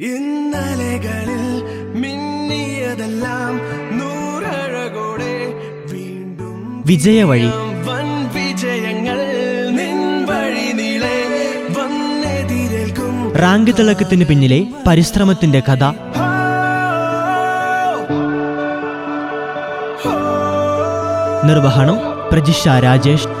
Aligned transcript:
ഇന്നലകളിൽ 0.00 1.62
മിന്നിയതെല്ലാം 2.00 3.60
നൂറഴകോടെ 3.98 5.52
വീണ്ടും 5.92 6.84
വിജയവഴി 6.86 7.46
വൻ 7.86 8.28
വിജയങ്ങൾ 8.34 9.18
നീളെ 10.72 11.18
വന്നെതിരേൽക്കും. 11.78 13.32
റാങ്ക് 13.34 13.70
തിളക്കത്തിന് 13.78 14.24
പിന്നിലെ 14.24 14.66
പരിശ്രമത്തിന്റെ 14.86 15.60
കഥ. 15.60 15.84
നിർവഹണം 21.44 21.98
പ്രജിഷ 22.32 22.68
രാജേഷ്. 22.68 23.39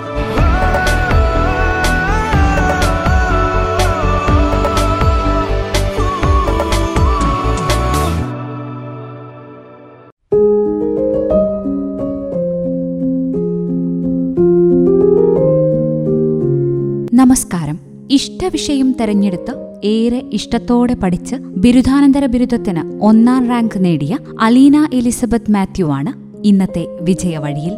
ഇഷ്ടവിഷയം 18.40 18.90
തെരഞ്ഞെടുത്ത് 18.98 19.52
ഏറെ 19.84 20.18
ഇഷ്ടത്തോടെ 20.32 20.94
പഠിച്ച് 20.94 21.36
ബിരുദാനന്തര 21.56 22.24
ബിരുദത്തിന് 22.26 22.82
ഒന്നാം 23.00 23.42
റാങ്ക് 23.48 23.76
നേടിയ 23.84 24.12
അലീന 24.40 24.76
എലിസബത്ത് 24.92 25.52
മാത്യു 25.52 25.86
ആണ് 25.88 26.12
ഇന്നത്തെ 26.42 26.84
വിജയവഴിയിൽ 27.00 27.74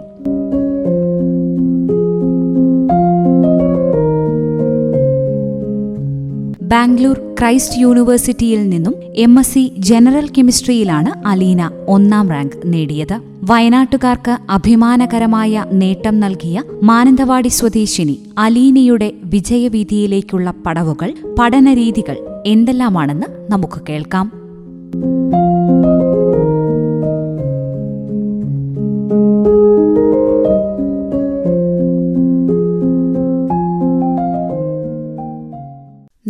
ബാംഗ്ലൂർ 6.73 7.37
ക്രൈസ്റ്റ് 7.41 7.79
യൂണിവേഴ്സിറ്റിയിൽ 7.79 8.69
നിന്നും 8.69 8.95
എം 9.17 9.39
എസ് 9.39 9.55
സി 9.55 9.73
ജനറൽ 9.79 10.29
കെമിസ്ട്രിയിലാണ് 10.39 11.29
അലീന 11.29 11.71
ഒന്നാം 11.89 12.31
റാങ്ക് 12.31 12.57
നേടിയത്. 12.65 13.21
വയനാട്ടുകാർക്ക് 13.43 14.37
അഭിമാനകരമായ 14.51 15.65
നേട്ടം 15.73 16.21
നൽകിയ 16.21 16.63
മാനന്തവാടി 16.83 17.49
സ്വദേശിനി 17.49 18.19
അലീനയുടെ 18.39 19.13
വിജയവീതിയിലേക്കുള്ള 19.25 20.55
പടവുകൾ 20.67 21.15
പഠനരീതികൾ 21.39 22.19
എന്തെല്ലാമാണെന്ന് 22.47 23.53
നമുക്ക് 23.53 23.83
കേൾക്കാം. 23.89 24.33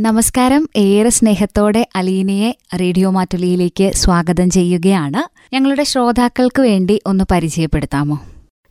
നമസ്കാരം. 0.03 0.69
ഏറെ 0.77 1.09
സ്നേഹത്തോടെ 1.09 1.87
അലീനയെ 1.97 2.57
റേഡിയോ 2.81 3.11
മാറ്റുലിയിലേക്ക് 3.11 3.93
സ്വാഗതം 3.95 4.51
ചെയ്യുകയാണ്. 4.51 5.55
ഞങ്ങളുടെ 5.55 5.83
ശ്രോതാക്കൾക്ക് 5.83 6.63
വേണ്ടി 6.63 7.01
ഒന്ന് 7.07 7.25
പരിചയപ്പെടുത്താമോ? 7.31 8.21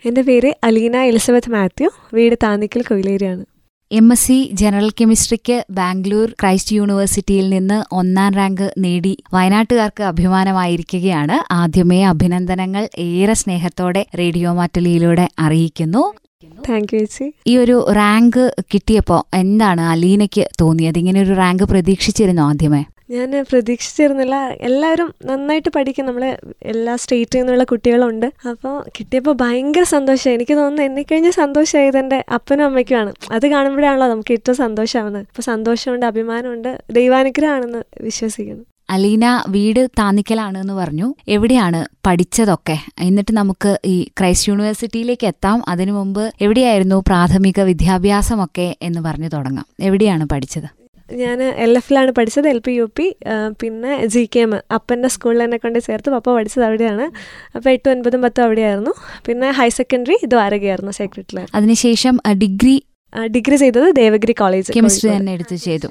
എന്റെ 0.06 0.22
പേര് 0.22 0.54
അലീന 0.64 0.98
എലിസബത്ത് 0.98 1.52
മാത്യു. 1.52 1.90
വീട് 2.14 2.36
താന്നിക്കൽ 2.44 2.82
കൊയിലേരിയാണ്. 2.82 3.46
എം 3.92 4.12
എസ് 4.12 4.28
സി 4.28 4.50
ജനറൽ 4.54 4.90
കെമിസ്ട്രിക്ക് 4.90 5.66
ബാംഗ്ലൂർ 5.70 6.30
ക്രൈസ്റ്റ് 6.42 6.76
യൂണിവേഴ്സിറ്റിയിൽ 6.76 7.50
നിന്ന് 7.50 7.84
ഒന്നാം 7.92 8.34
റാങ്ക് 8.34 8.74
നേടി 8.78 9.18
വയനാട്ടുകാർക്ക് 9.34 10.04
അഭിമാനമായിരിക്കുകയാണ്. 10.04 11.54
ആദ്യമേ 11.54 12.04
അഭിനന്ദനങ്ങൾ 12.06 12.90
ഏറെ 12.98 13.34
സ്നേഹത്തോടെ 13.34 14.06
റേഡിയോ 14.20 14.54
മാറ്റുലിയിലൂടെ 14.54 15.30
അറിയിക്കുന്നു. 15.40 16.14
താങ്ക് 16.70 16.94
യു 16.94 17.00
ചേച്ചി. 17.00 17.34
ഈ 17.48 17.58
ഒരു 17.58 17.86
റാങ്ക് 17.92 18.54
കിട്ടിയപ്പോൾ 18.74 19.36
എന്താണ് 19.36 19.82
അലീനയ്ക്ക് 19.82 20.48
തോന്നിയത്? 20.62 20.98
ഇങ്ങനെ 20.98 21.22
ഒരു 21.22 21.34
റാങ്ക് 21.34 21.64
പ്രതീക്ഷിച്ചിരുന്നു 21.64 22.42
ആദ്യമേ? 22.42 22.84
ഞാൻ 23.10 23.46
പ്രതീക്ഷിച്ചിരുന്നില്ല. 23.52 24.36
എല്ലാവരും 24.62 25.14
നന്നായിട്ട് 25.26 25.70
പഠിക്കും. 25.76 26.06
നമ്മളെ 26.06 26.38
എല്ലാ 26.64 26.96
സ്റ്റേറ്റിൽ 26.96 27.40
നിന്നുള്ള 27.40 27.64
കുട്ടികളുണ്ട്. 27.64 28.34
അപ്പോൾ 28.50 28.84
കിട്ടിയപ്പോൾ 29.00 29.32
ഭയങ്കര 29.32 29.84
സന്തോഷമായി. 29.84 30.36
എനിക്ക് 30.36 30.54
തോന്നുന്നു 30.54 30.82
എന്നെ 30.82 31.02
കഴിഞ്ഞ 31.02 31.30
സന്തോഷമായത് 31.30 31.98
എന്റെ 31.98 32.24
അപ്പനും 32.34 32.66
അമ്മയ്ക്കുമാണ്. 32.66 33.14
അത് 33.32 33.48
കാണുമ്പോഴാണല്ലോ 33.48 34.08
നമുക്ക് 34.08 34.32
ഏറ്റവും 34.32 34.56
സന്തോഷമാവുന്നത്. 34.56 35.26
അപ്പോൾ 35.30 35.42
സന്തോഷമുണ്ട് 35.42 36.06
അഭിമാനമുണ്ട് 36.06 36.82
ദൈവാനുഗ്രഹമാണെന്ന് 36.92 37.84
വിശ്വസിക്കുന്നു. 38.02 38.64
അലീന 38.96 39.26
വീട് 39.56 39.82
താന്നിക്കലാണ് 40.00 40.58
എന്ന് 40.64 40.76
പറഞ്ഞു. 40.80 41.08
എവിടെയാണ് 41.36 41.80
പഠിച്ചതൊക്കെ? 42.08 42.78
എന്നിട്ട് 43.08 43.34
നമുക്ക് 43.40 43.72
ഈ 43.94 43.96
ക്രൈസ്റ്റ് 44.20 44.50
യൂണിവേഴ്സിറ്റിയിലേക്ക് 44.50 45.28
എത്താം. 45.32 45.58
അതിനു 45.72 45.94
മുമ്പ് 46.00 46.24
എവിടെയായിരുന്നു 46.46 46.98
പ്രാഥമിക 47.10 47.62
വിദ്യാഭ്യാസമൊക്കെ 47.72 48.68
എന്ന് 48.90 49.02
പറഞ്ഞു 49.08 49.32
തുടങ്ങാം. 49.36 49.68
എവിടെയാണ് 49.90 50.26
പഠിച്ചത്? 50.34 50.70
ഞാൻ 51.22 51.40
എൽ 51.64 51.74
എഫിലാണ് 51.78 52.12
പഠിച്ചത് 52.18 52.46
എൽ 52.52 52.60
പി 52.66 52.74
യു 52.80 52.86
പി 52.98 53.06
പിന്നെ 53.62 53.94
ജി 54.14 54.22
കെ 54.34 54.42
എം. 54.46 54.52
അപ്പന്റെ 54.76 55.10
സ്കൂളിൽ 55.16 55.42
എന്നെ 55.46 55.58
കൊണ്ട് 55.64 55.80
ചേർത്ത് 55.88 56.10
പപ്പ 56.16 56.28
പഠിച്ചത് 56.38 56.64
അവിടെയാണ്. 56.68 57.06
അപ്പോൾ 57.56 57.70
എട്ടും 57.76 57.90
ഒൻപതും 57.94 58.22
പത്തും 58.26 58.44
അവിടെയായിരുന്നു. 58.46 58.94
പിന്നെ 59.28 59.50
ഹയർ 59.60 59.74
സെക്കൻഡറി 59.80 60.18
ദ്വാരകയായിരുന്നു 60.34 60.94
സെക്രട്ടറി 61.02 61.44
അതിനുശേഷം 61.60 62.18
ഡിഗ്രി? 62.44 62.78
ഡിഗ്രി 63.36 63.56
ചെയ്തത് 63.64 63.90
ദേവഗിരി 64.02 64.36
കോളേജ് 64.44 64.78
കെമിസ്ട്രി 64.78 65.10
തന്നെ 65.16 65.34
എടുത്ത് 65.40 65.56
ചെയ്തു. 65.68 65.90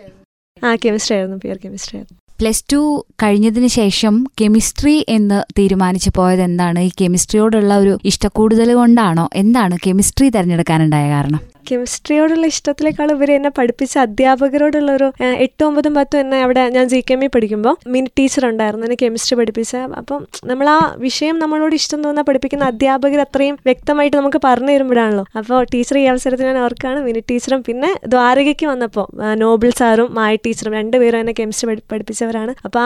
ആ 0.64 0.70
കെമിസ്ട്രി 0.84 1.14
ആയിരുന്നു 1.16 1.38
പ്യുവർ 1.42 1.58
കെമിസ്ട്രി 1.66 1.94
ആയിരുന്നു. 1.98 2.19
പ്ലസ് 2.40 2.64
ടു 2.72 3.06
കഴിഞ്ഞതിന് 3.22 3.66
ശേഷം 3.66 4.26
കെമിസ്ട്രി 4.40 5.06
എന്ന് 5.08 5.42
തീരുമാനിച്ചു 5.58 6.10
പോയത് 6.16 6.42
എന്താണ് 6.42 6.78
ഈ 6.78 6.90
കെമിസ്ട്രിയോടുള്ള 7.00 7.76
ഒരു 7.76 7.98
ഇഷ്ടക്കൂടുതൽ 8.04 8.74
കൊണ്ടാണോ? 8.74 9.28
എന്താണ് 9.34 9.76
കെമിസ്ട്രി 9.86 10.28
തിരഞ്ഞെടുക്കാനുണ്ടായ 10.28 11.10
കാരണം? 11.10 11.40
കെമിസ്ട്രിയോടുള്ള 11.68 12.46
ഇഷ്ടത്തിലേക്കാൾ 12.54 13.08
ഇവർ 13.16 13.30
എന്നെ 13.36 13.50
പഠിപ്പിച്ച 13.58 13.94
അധ്യാപകരോടുള്ള 14.04 14.90
ഒരു 14.98 15.08
എട്ടും 15.46 15.64
ഒമ്പതും 15.68 15.94
പത്തും 15.98 16.20
എന്നെ 16.20 16.38
അവിടെ 16.46 16.62
ഞാൻ 16.76 16.86
ജി 16.92 17.00
കെ 17.08 17.14
എം 17.16 17.22
പഠിക്കുമ്പോൾ 17.36 17.74
മിനി 17.94 18.10
ടീച്ചർ 18.18 18.44
ഉണ്ടായിരുന്നു 18.50 18.86
എന്നെ 18.86 18.98
കെമിസ്ട്രി 19.02 19.36
പഠിപ്പിച്ച. 19.40 19.72
അപ്പം 20.00 20.20
നമ്മൾ 20.50 20.68
ആ 20.74 20.78
വിഷയം 21.06 21.36
നമ്മളോട് 21.44 21.74
ഇഷ്ടം 21.80 22.00
തോന്നാൻ 22.06 22.24
പഠിപ്പിക്കുന്ന 22.30 22.64
അധ്യാപകർ 22.72 23.20
അത്രയും 23.26 23.56
വ്യക്തമായിട്ട് 23.68 24.16
നമുക്ക് 24.16 24.40
പറഞ്ഞു 24.46 24.72
തരുമ്പോഴാണല്ലോ. 24.74 25.24
അപ്പോൾ 25.40 25.58
ടീച്ചർ 25.74 25.98
ഈ 26.02 26.04
അവസരത്തിൽ 26.12 26.46
ഞാൻ 26.50 26.58
ഓർക്കാണ് 26.66 27.00
മിനി 27.06 27.22
ടീച്ചറും 27.30 27.62
പിന്നെ 27.68 27.90
ദ്വാരകയ്ക്ക് 28.14 28.66
വന്നപ്പോൾ 28.72 29.06
നോബിൾ 29.42 29.70
സാറും 29.80 30.08
മായ 30.18 30.36
ടീച്ചറും 30.46 30.74
രണ്ടുപേരും 30.80 31.18
എന്നെ 31.22 31.34
കെമിസ്ട്രി 31.40 31.76
പഠിപ്പിച്ചവരാണ്. 31.92 32.54
അപ്പോൾ 32.64 32.84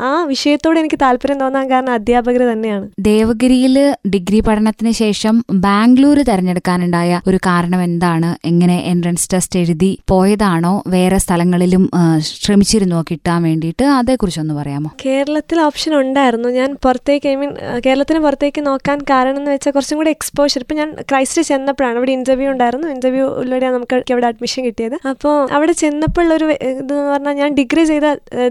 ആ 0.00 0.06
ആ 0.06 0.24
വിഷയത്തോട് 0.32 0.78
എനിക്ക് 0.82 0.98
താല്പര്യം 1.02 1.38
തോന്നാൻ 1.40 1.70
കാരണം 1.70 1.92
അധ്യാപകർ 1.92 2.42
തന്നെയാണ്. 2.52 2.86
ദേവഗിരിയിൽ 3.10 3.76
ഡിഗ്രി 4.14 4.40
പഠനത്തിന് 4.48 4.92
ശേഷം 5.02 5.34
ബാംഗ്ലൂർ 5.66 6.18
തിരഞ്ഞെടുക്കാനുണ്ടായ 6.30 7.20
ഒരു 7.26 7.38
കാരണം 7.46 7.80
എന്താണ്? 7.88 8.15
എങ്ങനെ 8.50 8.76
എൻട്രൻസ് 8.90 9.28
ടെസ്റ്റ് 9.32 9.58
എഴുതി 9.60 9.98
പോയതാണോ? 10.08 10.82
വേറെ 10.94 11.18
സ്ഥലങ്ങളിലും 11.18 11.90
ശ്രമിച്ചിരുന്നോ 12.20 13.02
കിട്ടാൻ 13.10 13.42
വേണ്ടിയിട്ട്? 13.42 13.84
അതേക്കുറിച്ചൊന്ന് 13.98 14.54
പറയാമോ? 14.54 14.90
കേരളത്തിൽ 15.04 15.60
ഓപ്ഷൻ 15.60 15.94
ഉണ്ടായിരുന്നു. 16.00 16.48
ഞാൻ 16.48 16.70
പുറത്തേക്ക് 16.84 17.28
ഐ 17.28 17.34
മീൻ 17.34 17.52
കേരളത്തിന് 17.86 18.18
പുറത്തേക്ക് 18.18 18.66
നോക്കാൻ 18.66 18.98
കാരണം 19.10 19.38
എന്ന് 19.40 19.50
വെച്ചാൽ 19.50 19.72
കുറച്ചും 19.76 19.98
കൂടി 20.00 20.10
എക്സ്പോഷർ 20.10 20.60
ഇപ്പം 20.64 20.76
ഞാൻ 20.76 20.90
ക്രൈസ്റ്റ് 21.10 21.42
ചെന്നപ്പോഴാണ്. 21.42 21.96
അവിടെ 21.96 22.12
ഇന്റർവ്യൂ 22.18 22.50
ഉണ്ടായിരുന്നു. 22.50 22.88
ഇന്റർവ്യൂയിലൂടെ 22.88 23.70
നമുക്ക് 23.76 23.96
അവിടെ 24.14 24.26
അഡ്മിഷൻ 24.26 24.64
കിട്ടിയത്. 24.64 24.96
അപ്പോൾ 25.12 25.34
അവിടെ 25.58 25.72
ചെന്നപ്പോഴുള്ളൊരു 25.82 26.48
എന്ന് 26.70 26.94
പറഞ്ഞാൽ 27.10 27.36
ഞാൻ 27.42 27.54
ഡിഗ്രി 27.54 27.84
ചെയ്ത 27.84 28.06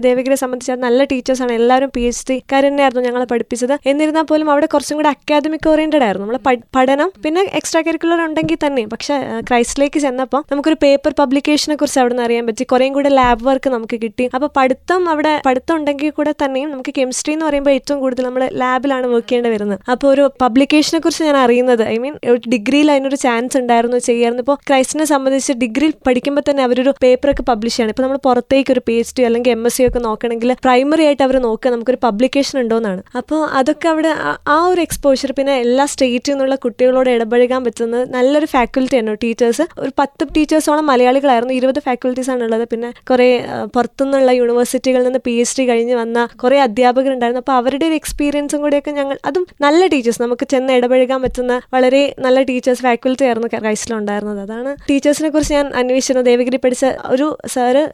ദേവഗിരിയെ 0.06 0.40
സംബന്ധിച്ച് 0.44 0.72
നല്ല 0.86 1.04
ടീച്ചേഴ്സാണ് 1.04 1.52
എല്ലാവരും 1.52 1.90
പി 1.96 2.04
എച്ച് 2.10 2.24
ഡി 2.30 2.38
തന്നെയായിരുന്നു 2.66 3.02
ഞങ്ങളെ 3.06 3.26
പഠിപ്പിച്ചത്. 3.32 3.74
എന്നിരുന്നാൽ 3.90 4.22
പോലും 4.22 4.50
അവിടെ 4.50 4.66
കുറച്ചും 4.66 4.96
കൂടി 4.98 5.08
അക്കാദമിക് 5.08 5.68
ഓറിയന്റഡ് 5.72 6.04
ആയിരുന്നു. 6.06 6.26
നമ്മൾ 6.26 6.54
പഠനം 6.76 7.10
പിന്നെ 7.24 7.42
എക്സ്ട്രാ 7.58 7.80
കരിക്കുലർ 7.86 8.20
ഉണ്ടെങ്കിൽ 8.26 8.58
തന്നെ 8.66 8.82
പക്ഷേ 8.92 9.14
ക്രൈസ്റ്റിലേക്ക് 9.56 9.98
ചെന്നപ്പോൾ 10.00 10.44
നമുക്കൊരു 10.52 10.76
പേപ്പർ 10.82 11.14
പബ്ലിക്കേഷനെ 11.18 11.76
കുറിച്ച് 11.76 12.00
അവിടെ 12.00 12.12
നിന്ന് 12.12 12.22
അറിയാൻ 12.22 12.46
പറ്റി. 12.46 12.64
കുറേയും 12.64 12.92
കൂടെ 12.92 13.08
ലാബ് 13.08 13.44
വർക്ക് 13.44 13.70
നമുക്ക് 13.70 14.00
കിട്ടി. 14.02 14.30
അപ്പോൾ 14.34 14.50
പഠിത്തം 14.56 15.08
അവിടെ 15.08 15.42
പഠിത്തം 15.46 15.76
ഉണ്ടെങ്കിൽ 15.76 16.10
കൂടെ 16.10 16.34
തന്നെയും 16.44 16.70
നമുക്ക് 16.70 16.94
കെമിസ്ട്രി 16.98 17.32
എന്ന് 17.32 17.46
പറയുമ്പോൾ 17.46 17.70
ഏറ്റവും 17.70 18.00
കൂടുതൽ 18.00 18.24
നമ്മൾ 18.24 18.50
ലാബിലാണ് 18.52 19.06
വർക്ക് 19.06 19.28
ചെയ്യേണ്ടി 19.28 19.50
വരുന്നത്. 19.50 19.78
അപ്പോൾ 19.90 20.08
ഒരു 20.08 20.30
പബ്ലിക്കേഷനെ 20.40 21.00
കുറിച്ച് 21.00 21.24
ഞാൻ 21.24 21.36
അറിയുന്നത് 21.36 21.82
ഐ 21.82 21.98
മീൻ 21.98 22.14
ഡിഗ്രിയിൽ 22.52 22.90
അതിനൊരു 22.90 23.16
ചാൻസ് 23.16 23.58
ഉണ്ടായിരുന്നു 23.58 23.96
ചെയ്യായിരുന്നു 23.98 24.40
ഇപ്പോൾ 24.40 24.54
ക്രൈസ്റ്റിനെ 24.54 25.04
സംബന്ധിച്ച് 25.04 25.52
ഡിഗ്രിയിൽ 25.52 25.94
പഠിക്കുമ്പോൾ 26.06 26.42
തന്നെ 26.50 26.62
അവരൊരു 26.62 26.94
പേപ്പറൊക്കെ 27.02 27.42
പബ്ലിഷ് 27.42 27.76
ചെയ്യണം. 27.76 27.90
ഇപ്പോൾ 27.90 28.02
നമ്മൾ 28.02 28.18
പുറത്തേക്ക് 28.24 28.72
ഒരു 28.72 28.80
പി 28.86 28.92
എച്ച് 28.92 29.14
ഡി 29.18 29.22
അല്ലെങ്കിൽ 29.22 29.50
എം 29.50 29.66
എസ് 29.66 29.76
സി 29.76 29.82
ഒക്കെ 29.82 29.98
നോക്കണമെങ്കിൽ 29.98 30.52
പ്രൈമറി 30.52 31.04
ആയിട്ട് 31.04 31.22
അവർ 31.22 31.38
നോക്കുക. 31.38 31.70
നമുക്കൊരു 31.70 31.98
പബ്ലിക്കേഷൻ 32.02 32.58
ഉണ്ടോയെന്നാണ് 32.58 33.02
അപ്പോൾ 33.16 33.46
അതൊക്കെ 33.46 33.88
അവിടെ 33.88 34.14
ആ- 34.48 34.66
ഒരു 34.68 34.80
എക്സ്പോഷർ 34.80 35.32
പിന്നെ 35.32 35.54
എല്ലാ 35.54 35.84
സ്റ്റേറ്റിൽ 35.84 36.32
നിന്നുള്ള 36.32 36.54
കുട്ടികളോട് 36.54 37.10
ഇടപഴകാൻ 37.10 37.64
പറ്റുന്നത് 37.64 38.10
നല്ലൊരു 38.10 38.46
ഫാക്കൽറ്റിയാണ് 38.46 39.10
ടീച്ചേഴ്സ് 39.46 39.64
ഒരു 39.82 39.90
പത്ത് 40.00 40.24
ടീച്ചേഴ്സോളം 40.36 40.84
മലയാളികളായിരുന്നു. 40.90 41.54
ഇരുപത് 41.58 41.80
ഫാക്കൽറ്റീസ് 41.86 42.30
ആണ് 42.32 42.42
ഉള്ളത് 42.46 42.64
പിന്നെ 42.72 42.88
കുറേ 43.10 43.28
പുറത്തുനിന്നുള്ള 43.74 44.30
യൂണിവേഴ്സിറ്റികളിൽ 44.40 45.04
നിന്ന് 45.08 45.20
പി 45.26 45.32
എച്ച് 45.42 45.54
ഡി 45.58 45.64
കഴിഞ്ഞ് 45.70 45.94
വന്ന 46.02 46.18
കുറേ 46.42 46.56
അധ്യാപകരുണ്ടായിരുന്നു. 46.66 47.42
അപ്പോൾ 47.44 47.56
അവരുടെ 47.60 47.84
ഒരു 47.90 47.96
എക്സ്പീരിയൻസും 48.00 48.60
കൂടിയൊക്കെ 48.64 48.92
ഞങ്ങൾ 48.98 49.16
അതും 49.28 49.44
നല്ല 49.64 49.80
ടീച്ചേഴ്സ് 49.94 50.20
നമുക്ക് 50.24 50.46
ചെന്ന് 50.52 50.72
ഇടപഴകാൻ 50.78 51.20
പറ്റുന്ന 51.24 51.54
വളരെ 51.74 52.02
നല്ല 52.26 52.38
ടീച്ചേഴ്സ് 52.50 52.82
ഫാക്കൽറ്റി 52.86 53.26
ആയിരുന്നു 53.28 53.50
ക്രൈസ്റ്റിലുണ്ടായിരുന്നത്. 53.54 54.40
അതാണ് 54.46 54.72
ടീച്ചേഴ്സിനെ 54.90 55.30
കുറിച്ച് 55.36 55.54
ഞാൻ 55.58 55.66
അന്വേഷിച്ചിരുന്നു 55.82 56.24
ദേവഗിരി 56.30 56.60
പഠിച്ച 56.64 56.86
ഒരു 57.14 57.28
സാറ് 57.54 57.84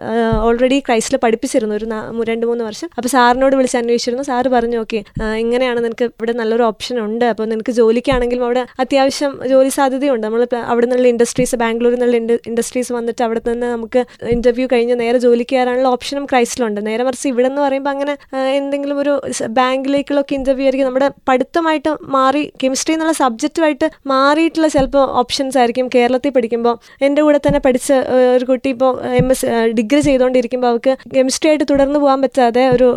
ഓൾറെഡി 0.47 0.79
ക്രൈസ്റ്റിൽ 0.89 1.19
പഠിപ്പിച്ചിരുന്നു 1.27 1.77
ഒരു 1.79 1.89
രണ്ട് 2.33 2.47
മൂന്ന് 2.51 2.65
വർഷം. 2.69 2.89
അപ്പോൾ 2.97 3.11
സാറിനോട് 3.17 3.57
വിളിച്ച് 3.61 3.79
അന്വേഷിച്ചിരുന്നു. 3.83 4.27
സാറ് 4.31 4.49
പറഞ്ഞു 4.57 4.79
ഓക്കെ 4.85 5.01
ഇങ്ങനെയാണ് 5.45 5.81
നിനക്ക് 5.87 6.07
ഇവിടെ 6.17 6.35
നല്ലൊരു 6.41 6.65
ഓപ്ഷൻ 6.71 6.97
ഉണ്ട്. 7.07 7.27
അപ്പോൾ 7.33 7.47
നിനക്ക് 7.53 7.73
ജോലിക്കാണെങ്കിലും 7.81 8.45
അവിടെ 8.49 8.65
അത്യാവശ്യം 8.85 9.33
ജോലി 9.53 9.71
സാധ്യതയുണ്ട്. 9.79 10.25
നമ്മൾ 10.27 10.43
അവിടെ 10.73 10.87
നിന്നുള്ള 10.87 11.09
ഇൻഡസ്ട്രി 11.13 11.42
ഇൻഡസ്ട്രീസ് 11.43 11.61
ബാംഗ്ലൂരിൽ 11.63 11.97
നിന്നുള്ള 11.97 12.17
ഇൻഡസ്ട്രീസ് 12.51 12.91
വന്നിട്ട് 12.97 13.23
അവിടെ 13.27 13.41
നിന്ന് 13.49 13.69
നമുക്ക് 13.75 14.01
ഇന്റർവ്യൂ 14.37 14.67
കഴിഞ്ഞ് 14.73 14.95
നേരെ 15.03 15.19
ജോലിക്ക് 15.25 15.53
കയറാനുള്ള 15.55 15.89
ഓപ്ഷനും 15.95 16.25
ക്രൈസ്റ്റിലുണ്ട് 16.31 16.81
നേരെ 16.89 17.03
മറിച്ച് 17.07 17.27
ഇവിടെ 17.33 17.49
എന്ന് 17.51 17.63
പറയുമ്പോൾ 17.67 17.93
അങ്ങനെ 17.95 18.15
എന്തെങ്കിലും 18.59 18.97
ഒരു 19.05 19.13
ബാങ്കിലേക്കുള്ള 19.59 19.71
ബാങ്കിലേക്കുള്ളൊക്കെ 19.83 20.35
ഇന്റർവ്യൂ 20.39 20.65
ആയിരിക്കും. 20.67 20.87
നമ്മുടെ 20.89 21.09
പഠിത്തമായിട്ട് 21.29 21.91
മാറി 22.17 22.43
കെമിസ്ട്രി 22.63 22.93
എന്നുള്ള 22.95 23.15
സബ്ജക്റ്റുമായിട്ട് 23.21 23.87
മാറിയിട്ടുള്ള 24.13 24.69
ചിലപ്പോൾ 24.75 25.05
ഓപ്ഷൻസ് 25.21 25.57
ആയിരിക്കും. 25.61 25.87
കേരളത്തിൽ 25.95 26.33
പഠിക്കുമ്പോൾ 26.37 26.75
എന്റെ 27.07 27.21
കൂടെ 27.27 27.39
തന്നെ 27.47 27.61
പഠിച്ച 27.67 27.89
ഒരു 28.37 28.45
കുട്ടി 28.51 28.69
ഇപ്പോൾ 28.75 28.91
എം 29.21 29.29
എസ് 29.35 29.47
ഡിഗ്രി 29.79 30.01
ചെയ്തുകൊണ്ടിരിക്കുമ്പോൾ 30.09 30.69
അവൾക്ക് 30.73 30.93
കെമിസ്ട്രി 31.17 31.49
ആയിട്ട് 31.51 31.67
തുടർന്ന് 31.73 31.99
പോകാൻ 32.05 32.21
പറ്റാതെ 32.25 32.65
ഒരു 32.75 32.89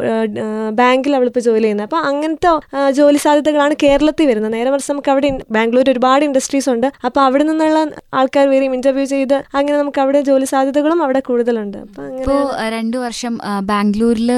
ബാങ്കിൽ 0.82 1.14
അവളിപ്പോൾ 1.20 1.44
ജോലി 1.48 1.64
ചെയ്യുന്നത് 1.64 1.88
അപ്പോൾ 1.88 2.02
അങ്ങനത്തെ 2.10 2.52
ജോലി 3.00 3.20
സാധ്യതകളാണ് 3.26 3.76
കേരളത്തിൽ 3.84 4.28
വരുന്നത്. 4.32 4.54
നേരെ 4.58 4.70
മറിച്ച് 4.74 4.92
നമുക്ക് 4.94 5.12
അവിടെ 5.16 5.32
ബാംഗ്ലൂർ 5.58 5.90
ഒരുപാട് 5.94 6.26
ഇൻഡസ്ട്രീസ് 6.30 6.70
ഉണ്ട്. 6.76 6.88
അപ്പോൾ 7.08 7.22
അവിടെ 7.28 7.44
നിന്നുള്ള 7.50 7.80
ആൾക്കാർ 8.20 8.35
വരും 8.40 8.74
ഇന്റർവ്യൂ 8.74 9.06
ചെയ്ത് 9.06 9.34
അങ്ങനെ 9.34 9.78
നമുക്ക് 9.78 10.00
അവിടെ 10.02 10.22
ജോലി 10.22 10.46
സാധ്യതകളും 10.46 11.04
അവിടെ 11.04 11.20
കൂടുതലുണ്ട്. 11.20 11.78
ഇപ്പോൾ 11.78 12.70
രണ്ടു 12.70 12.98
വർഷം 12.98 13.40
ബാംഗ്ലൂരിൽ 13.64 14.32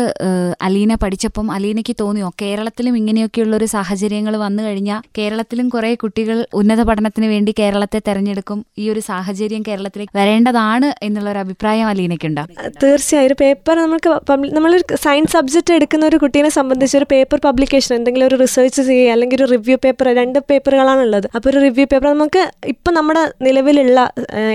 അലീന 0.61 0.95
പഠിച്ചപ്പം 0.95 1.51
അലീനയ്ക്ക് 1.51 1.95
തോന്നിയോ? 1.99 2.29
കേരളത്തിലും 2.41 2.97
ഇങ്ങനെയൊക്കെയുള്ള 2.97 3.55
ഒരു 3.55 3.65
സാഹചര്യങ്ങൾ 3.65 4.37
വന്നു 4.37 4.63
കഴിഞ്ഞാൽ 4.63 5.01
കേരളത്തിലും 5.17 5.69
കുറെ 5.69 5.95
കുട്ടികൾ 5.95 6.45
ഉന്നത 6.53 6.81
പഠനത്തിന് 6.81 7.25
വേണ്ടി 7.25 7.53
കേരളത്തെ 7.59 8.01
തെരഞ്ഞെടുക്കും. 8.07 8.65
ഈ 8.77 8.89
ഒരു 8.89 8.99
സാഹചര്യം 8.99 9.63
കേരളത്തിലേക്ക് 9.67 10.17
വരേണ്ടതാണ് 10.17 11.05
എന്നുള്ള 11.05 11.31
ഒരു 11.31 11.37
അഭിപ്രായം 11.37 11.87
അലീനയ്ക്കുണ്ടോ? 11.87 12.43
തീർച്ചയായും. 12.83 13.27
ഒരു 13.27 13.35
പേപ്പർ 13.41 13.77
നമുക്ക് 13.77 14.09
നമ്മളൊരു 14.53 14.95
സയൻസ് 14.95 15.31
സബ്ജക്റ്റ് 15.31 15.73
എടുക്കുന്ന 15.73 16.05
ഒരു 16.05 16.17
കുട്ടീനെ 16.17 16.49
സംബന്ധിച്ച് 16.49 16.97
ഒരു 16.97 17.05
പേപ്പർ 17.11 17.39
പബ്ലിക്കേഷൻ 17.45 17.95
എന്തെങ്കിലും 17.95 18.27
ഒരു 18.27 18.35
റിസർച്ച് 18.35 18.81
ചെയ്യുക 18.81 19.11
അല്ലെങ്കിൽ 19.11 19.37
ഒരു 19.37 19.51
റിവ്യൂ 19.51 19.77
പേപ്പർ 19.83 20.07
രണ്ട് 20.15 20.39
പേപ്പറുകളാണുള്ളത് 20.49 21.27
അപ്പോൾ 21.35 21.49
ഒരു 21.49 21.57
റിവ്യൂ 21.57 21.85
പേപ്പർ 21.85 22.09
നമുക്ക് 22.13 22.51
ഇപ്പം 22.65 22.93
നമ്മുടെ 22.93 23.23
നിലവിലുള്ള 23.41 23.86
ആ, 23.95 24.07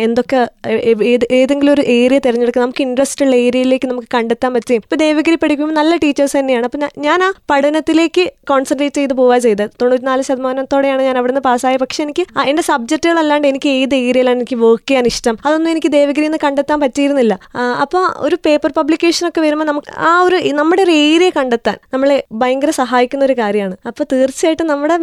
എന്തൊക്കെ 0.07 0.41
ഏത് 1.13 1.25
ഏതെങ്കിലും 1.31 1.73
ഒരു 1.73 1.83
ഏരിയ 1.97 2.19
തിരഞ്ഞെടുക്കുക 2.19 2.63
നമുക്ക് 2.63 2.83
ഇൻട്രസ്റ്റ് 2.83 3.25
ഉള്ള 3.25 3.37
ഏരിയയിലേക്ക് 3.47 3.87
നമുക്ക് 3.87 4.09
കണ്ടെത്താൻ 4.15 4.55
പറ്റും. 4.55 4.75
ഇപ്പോൾ 4.75 4.97
ദേവഗിരി 4.97 5.35
പഠിക്കുമ്പോൾ 5.35 5.75
നല്ല 5.75 5.97
ടീച്ചേഴ്സ് 5.97 6.39
തന്നെയാണ്. 6.39 6.65
അപ്പോൾ 6.65 6.79
ഞാൻ 7.07 7.23
ആ 7.23 7.33
പഠനത്തിലേക്ക് 7.51 8.25
കോൺസെൻട്രേറ്റ് 8.51 8.97
ചെയ്ത് 8.97 9.15
പോവുക 9.21 9.39
ചെയ്തത്. 9.39 9.71
തൊണ്ണൂറ്റിനാല് 9.81 10.23
ശതമാനത്തോടെയാണ് 10.23 11.03
ഞാൻ 11.03 11.19
അവിടുന്ന് 11.19 11.41
പാസ്സായത് 11.41 11.81
പക്ഷേ 11.81 12.03
എനിക്ക് 12.03 12.25
എന്റെ 12.47 12.63
സബ്ജക്റ്റുകളല്ലാണ്ട് 12.63 13.49
എനിക്ക് 13.49 13.69
ഏത് 13.69 13.95
ഏരിയയിലാണ് 13.95 14.37
എനിക്ക് 14.37 14.57
വർക്ക് 14.65 14.89
ചെയ്യാൻ 14.89 15.07
ഇഷ്ടം? 15.07 15.39
അതൊന്നും 15.47 15.71
എനിക്ക് 15.71 15.93
ദേവഗിരിയിൽ 15.93 16.29
നിന്ന് 16.29 16.39
കണ്ടെത്താൻ 16.47 16.81
പറ്റിയിരുന്നില്ല. 16.81 17.35
അപ്പോൾ 17.81 18.05
ഒരു 18.27 18.37
പേപ്പർ 18.47 18.73
പബ്ലിക്കേഷൻ 18.73 19.29
ഒക്കെ 19.29 19.41
വരുമ്പോൾ 19.41 19.65
നമുക്ക് 19.65 19.93
ആ 19.99 20.21
ഒരു 20.21 20.37
നമ്മുടെ 20.61 20.83
ഒരു 20.83 20.91
ഏരിയ 21.07 21.31
കണ്ടെത്താൻ 21.31 21.79
നമ്മളെ 21.93 22.25
ഭയങ്കര 22.33 22.71
സഹായിക്കുന്ന 22.71 23.25
ഒരു 23.25 23.37
കാര്യമാണ്. 23.39 23.77
അപ്പോൾ 23.87 24.05
തീർച്ചയായിട്ടും 24.13 24.67
നമ്മുടെ 24.67 24.97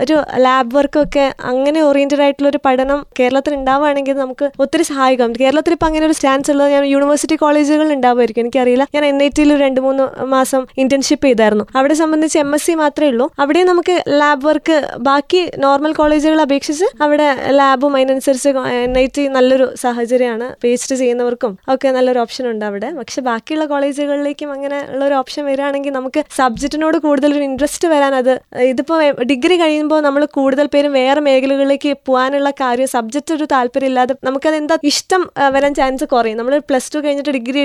ഒരു 0.00 0.14
ലാബ് 0.38 0.76
വർക്കൊക്കെ 0.76 1.34
അങ്ങനെ 1.50 1.82
ഓറിയന്റഡ് 1.82 2.20
ആയിട്ടുള്ള 2.20 2.48
ഒരു 2.48 2.60
പഠനം 2.66 3.06
കേരളത്തിൽ 3.30 3.54
ഉണ്ടാവുകയാണെങ്കിൽ 3.54 4.14
നമുക്ക് 4.20 4.46
ഒത്തിരി 4.62 4.82
സഹായിക്കാം. 4.82 5.32
കേരളത്തിൽ 5.40 5.72
ഇപ്പം 5.74 5.86
അങ്ങനെ 5.86 6.04
ഒരു 6.06 6.14
സ്റ്റാൻസ് 6.18 6.50
ഉള്ളത് 6.52 6.70
ഞാൻ 6.72 6.84
യൂണിവേഴ്സിറ്റി 6.84 7.34
കോളേജുകളിൽ 7.42 7.92
ഉണ്ടാവുമായിരിക്കും. 7.96 8.42
എനിക്കറിയില്ല. 8.44 8.84
ഞാൻ 8.94 9.04
എൻ 9.04 9.18
ഐ 9.22 9.28
ടിയിൽ 9.36 9.50
രണ്ട് 9.60 9.80
മൂന്ന് 9.84 10.04
മാസം 10.32 10.62
ഇന്റേൺഷിപ്പ് 10.82 11.26
ചെയ്തായിരുന്നു. 11.26 11.64
അവിടെ 11.76 11.94
സംബന്ധിച്ച് 11.94 12.38
എം 12.38 12.50
എസ് 12.54 12.66
സി 12.66 12.72
മാത്രമേ 12.80 13.08
ഉള്ളൂ. 13.12 13.26
അവിടെ 13.38 13.62
നമുക്ക് 13.70 13.94
ലാബ് 14.20 14.44
വർക്ക് 14.46 14.76
ബാക്കി 15.08 15.42
നോർമൽ 15.58 15.92
കോളേജുകളെ 15.92 16.42
അപേക്ഷിച്ച് 16.42 16.88
അവിടെ 17.02 17.28
ലാബും 17.58 17.94
അതിനനുസരിച്ച് 17.96 18.48
എൻ 18.86 18.98
ഐ 18.98 19.06
ടി 19.18 19.24
നല്ലൊരു 19.36 19.68
സാഹചര്യമാണ്. 19.84 20.48
പി 20.62 20.68
എച്ച് 20.68 20.88
ഡി 20.92 20.98
ചെയ്യുന്നവർക്കും 21.02 21.54
ഒക്കെ 21.74 21.88
നല്ലൊരു 21.98 22.22
ഓപ്ഷൻ 22.24 22.46
ഉണ്ട് 22.50 22.64
അവിടെ. 22.70 22.90
പക്ഷെ 23.00 23.20
ബാക്കിയുള്ള 23.20 23.66
കോളേജുകളിലേക്കും 23.74 24.52
അങ്ങനെ 24.56 24.80
ഉള്ള 24.92 25.04
ഒരു 25.04 25.14
ഓപ്ഷൻ 25.20 25.44
വരികയാണെങ്കിൽ 25.50 25.94
നമുക്ക് 25.98 26.22
സബ്ജക്റ്റിനോട് 26.40 26.98
കൂടുതൽ 27.06 27.30
ഒരു 27.38 27.44
ഇൻട്രസ്റ്റ് 27.50 27.88
വരാൻ 27.94 28.14
അത് 28.14 28.32
ഇതിപ്പോൾ 28.72 28.98
ഡിഗ്രി 29.32 29.56
കഴിയുമ്പോൾ 29.62 30.00
നമ്മൾ 30.08 30.22
കൂടുതൽ 30.38 30.66
പേരും 30.74 30.92
വേറെ 31.00 31.20
മേഖലകളിലേക്ക് 31.20 31.94
പോകാനുള്ള 32.06 32.50
കാര്യം 32.60 32.88
സബ്ജക്റ്റ് 33.20 33.36
ഒരു 33.38 33.46
താല്പര്യം 33.52 33.88
ഇല്ലാതെ 33.90 34.12
നമുക്കത് 34.26 34.54
എന്താ 34.60 34.76
ഇഷ്ടം 34.90 35.22
വരാൻ 35.54 35.72
ചാൻസ് 35.78 36.04
കുറയും. 36.12 36.36
നമ്മൾ 36.40 36.54
പ്ലസ് 36.68 36.88
ടു 36.92 36.98
കഴിഞ്ഞിട്ട് 37.04 37.32
ഡിഗ്രി 37.36 37.62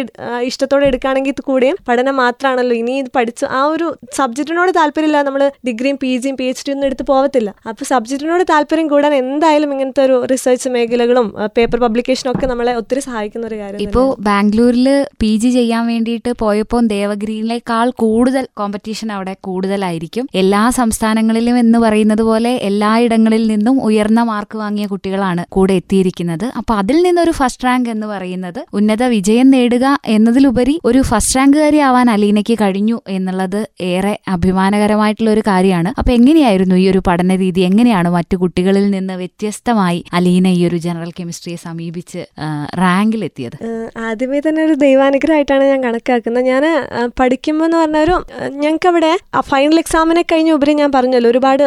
ഇഷ്ടത്തോടെ 0.50 0.86
എടുക്കുകയാണെങ്കിൽ 0.90 1.34
കൂടിയും 1.34 1.54
കൂടെയും 1.56 1.78
പഠനം 1.88 2.16
മാത്രമാണല്ലോ. 2.22 2.76
ഇനി 2.82 2.94
ഇത് 3.02 3.10
പഠിച്ച് 3.18 3.46
ആ 3.58 3.60
ഒരു 3.74 3.86
സബ്ജക്റ്റിനോട് 4.18 4.72
താല്പര്യമില്ല 4.78 5.20
നമ്മൾ 5.28 5.42
ഡിഗ്രിയും 5.68 5.98
പി 6.04 6.12
ജിയും 6.24 6.36
പി 6.40 6.46
എച്ച് 6.52 6.64
ഡി 6.68 6.72
ഒന്നും 6.74 6.88
എടുത്ത് 6.90 7.06
പോകത്തില്ല 7.12 7.50
അപ്പോൾ 7.72 7.86
സബ്ജക്റ്റിനോട് 7.92 8.44
താല്പര്യം 8.52 8.88
കൂടാൻ 8.94 9.14
എന്തായാലും 9.20 9.70
ഇങ്ങനത്തെ 9.76 10.04
ഒരു 10.08 10.18
റിസർച്ച് 10.32 10.70
മേഖലകളും 10.76 11.28
പേപ്പർ 11.58 11.80
പബ്ലിക്കേഷനും 11.86 12.32
ഒക്കെ 12.34 12.48
നമ്മളെ 12.52 12.74
ഒത്തിരി 12.82 13.04
സഹായിക്കുന്ന 13.08 13.48
ഒരു 13.52 13.60
കാര്യം 13.62 13.84
ഇപ്പോൾ 13.88 14.08
ബാംഗ്ലൂരിൽ 14.30 14.90
പി 15.24 15.32
ജി 15.44 15.52
ചെയ്യാൻ 15.58 15.86
വേണ്ടിയിട്ട് 15.92 16.34
പോയപ്പോൾ 16.44 16.84
ദേവഗിരിയിലേക്കാൾ 16.96 17.88
കൂടുതൽ 18.04 18.46
കോമ്പറ്റീഷൻ 18.62 19.12
അവിടെ 19.18 19.36
കൂടുതലായിരിക്കും. 19.50 20.28
എല്ലാ 20.44 20.64
സംസ്ഥാനങ്ങളിലും 20.82 21.58
എന്ന് 21.64 21.82
പറയുന്നത് 21.86 22.26
പോലെ 22.32 22.54
എല്ലായിടങ്ങളിൽ 22.72 23.46
നിന്നും 23.54 23.76
ഉയർന്ന 23.90 24.22
മാർക്ക് 24.32 24.58
വാങ്ങിയ 24.64 24.86
കുട്ടികളാണ്. 24.94 25.35
കൂടെ 25.56 25.74
എത്തിയിരിക്കുന്നത്. 25.74 26.46
അപ്പൊ 26.60 26.74
അതിൽ 26.82 26.98
നിന്നൊരു 27.04 27.34
ഫസ്റ്റ് 27.40 27.68
റാങ്ക് 27.68 27.90
എന്ന് 27.90 28.08
പറയുന്നത് 28.08 28.62
ഉന്നത 28.74 29.04
വിജയം 29.16 29.50
നേടുക 29.56 29.86
എന്നതിലുപരി 30.16 30.76
ഒരു 30.86 31.02
ഫസ്റ്റ് 31.10 31.38
റാങ്കുകാരി 31.40 31.80
ആവാൻ 31.88 32.10
അലീനയ്ക്ക് 32.16 32.58
കഴിഞ്ഞു 32.62 32.98
എന്നുള്ളത് 33.16 33.60
ഏറെ 33.92 34.14
അഭിമാനകരമായിട്ടുള്ള 34.36 35.32
ഒരു 35.36 35.44
കാര്യമാണ്. 35.48 35.92
അപ്പൊ 36.00 36.12
എങ്ങനെയായിരുന്നു 36.14 36.76
ഈ 36.84 36.86
ഒരു 36.92 37.02
പഠന 37.08 37.36
രീതി? 37.44 37.62
എങ്ങനെയാണ് 37.70 38.10
മറ്റു 38.18 38.38
കുട്ടികളിൽ 38.44 38.86
നിന്ന് 38.96 39.14
വ്യത്യസ്തമായി 39.14 40.00
അലീന 40.14 40.48
ഈ 40.60 40.62
ഒരു 40.68 40.78
ജനറൽ 40.86 41.12
കെമിസ്ട്രിയെ 41.20 41.60
സമീപിച്ച് 41.68 42.22
റാങ്കിൽ 42.84 43.24
എത്തിയത്? 43.30 43.58
ആദ്യമേ 44.08 44.42
തന്നെ 44.48 44.64
ഒരു 44.66 44.76
ദൈവാനുഗ്രഹമായിട്ടാണ് 44.86 45.64
ഞാൻ 45.72 45.82
കണക്കാക്കുന്നത്. 45.88 46.46
ഞാൻ 46.52 46.64
പഠിക്കുമ്പോൾ 47.20 47.66
എന്ന് 47.66 47.78
പറഞ്ഞ 47.78 47.98
ഒരു 48.08 48.16
ഞങ്ങൾക്ക് 48.64 48.90
അവിടെ 48.92 49.12
ഫൈനൽ 49.52 49.78
എക്സാമിനെ 49.84 50.24
കഴിഞ്ഞ 50.32 50.52
ഉപരി 50.58 50.74
ഞാൻ 50.82 50.92
പറഞ്ഞല്ലോ 50.96 51.30
ഒരുപാട് 51.34 51.64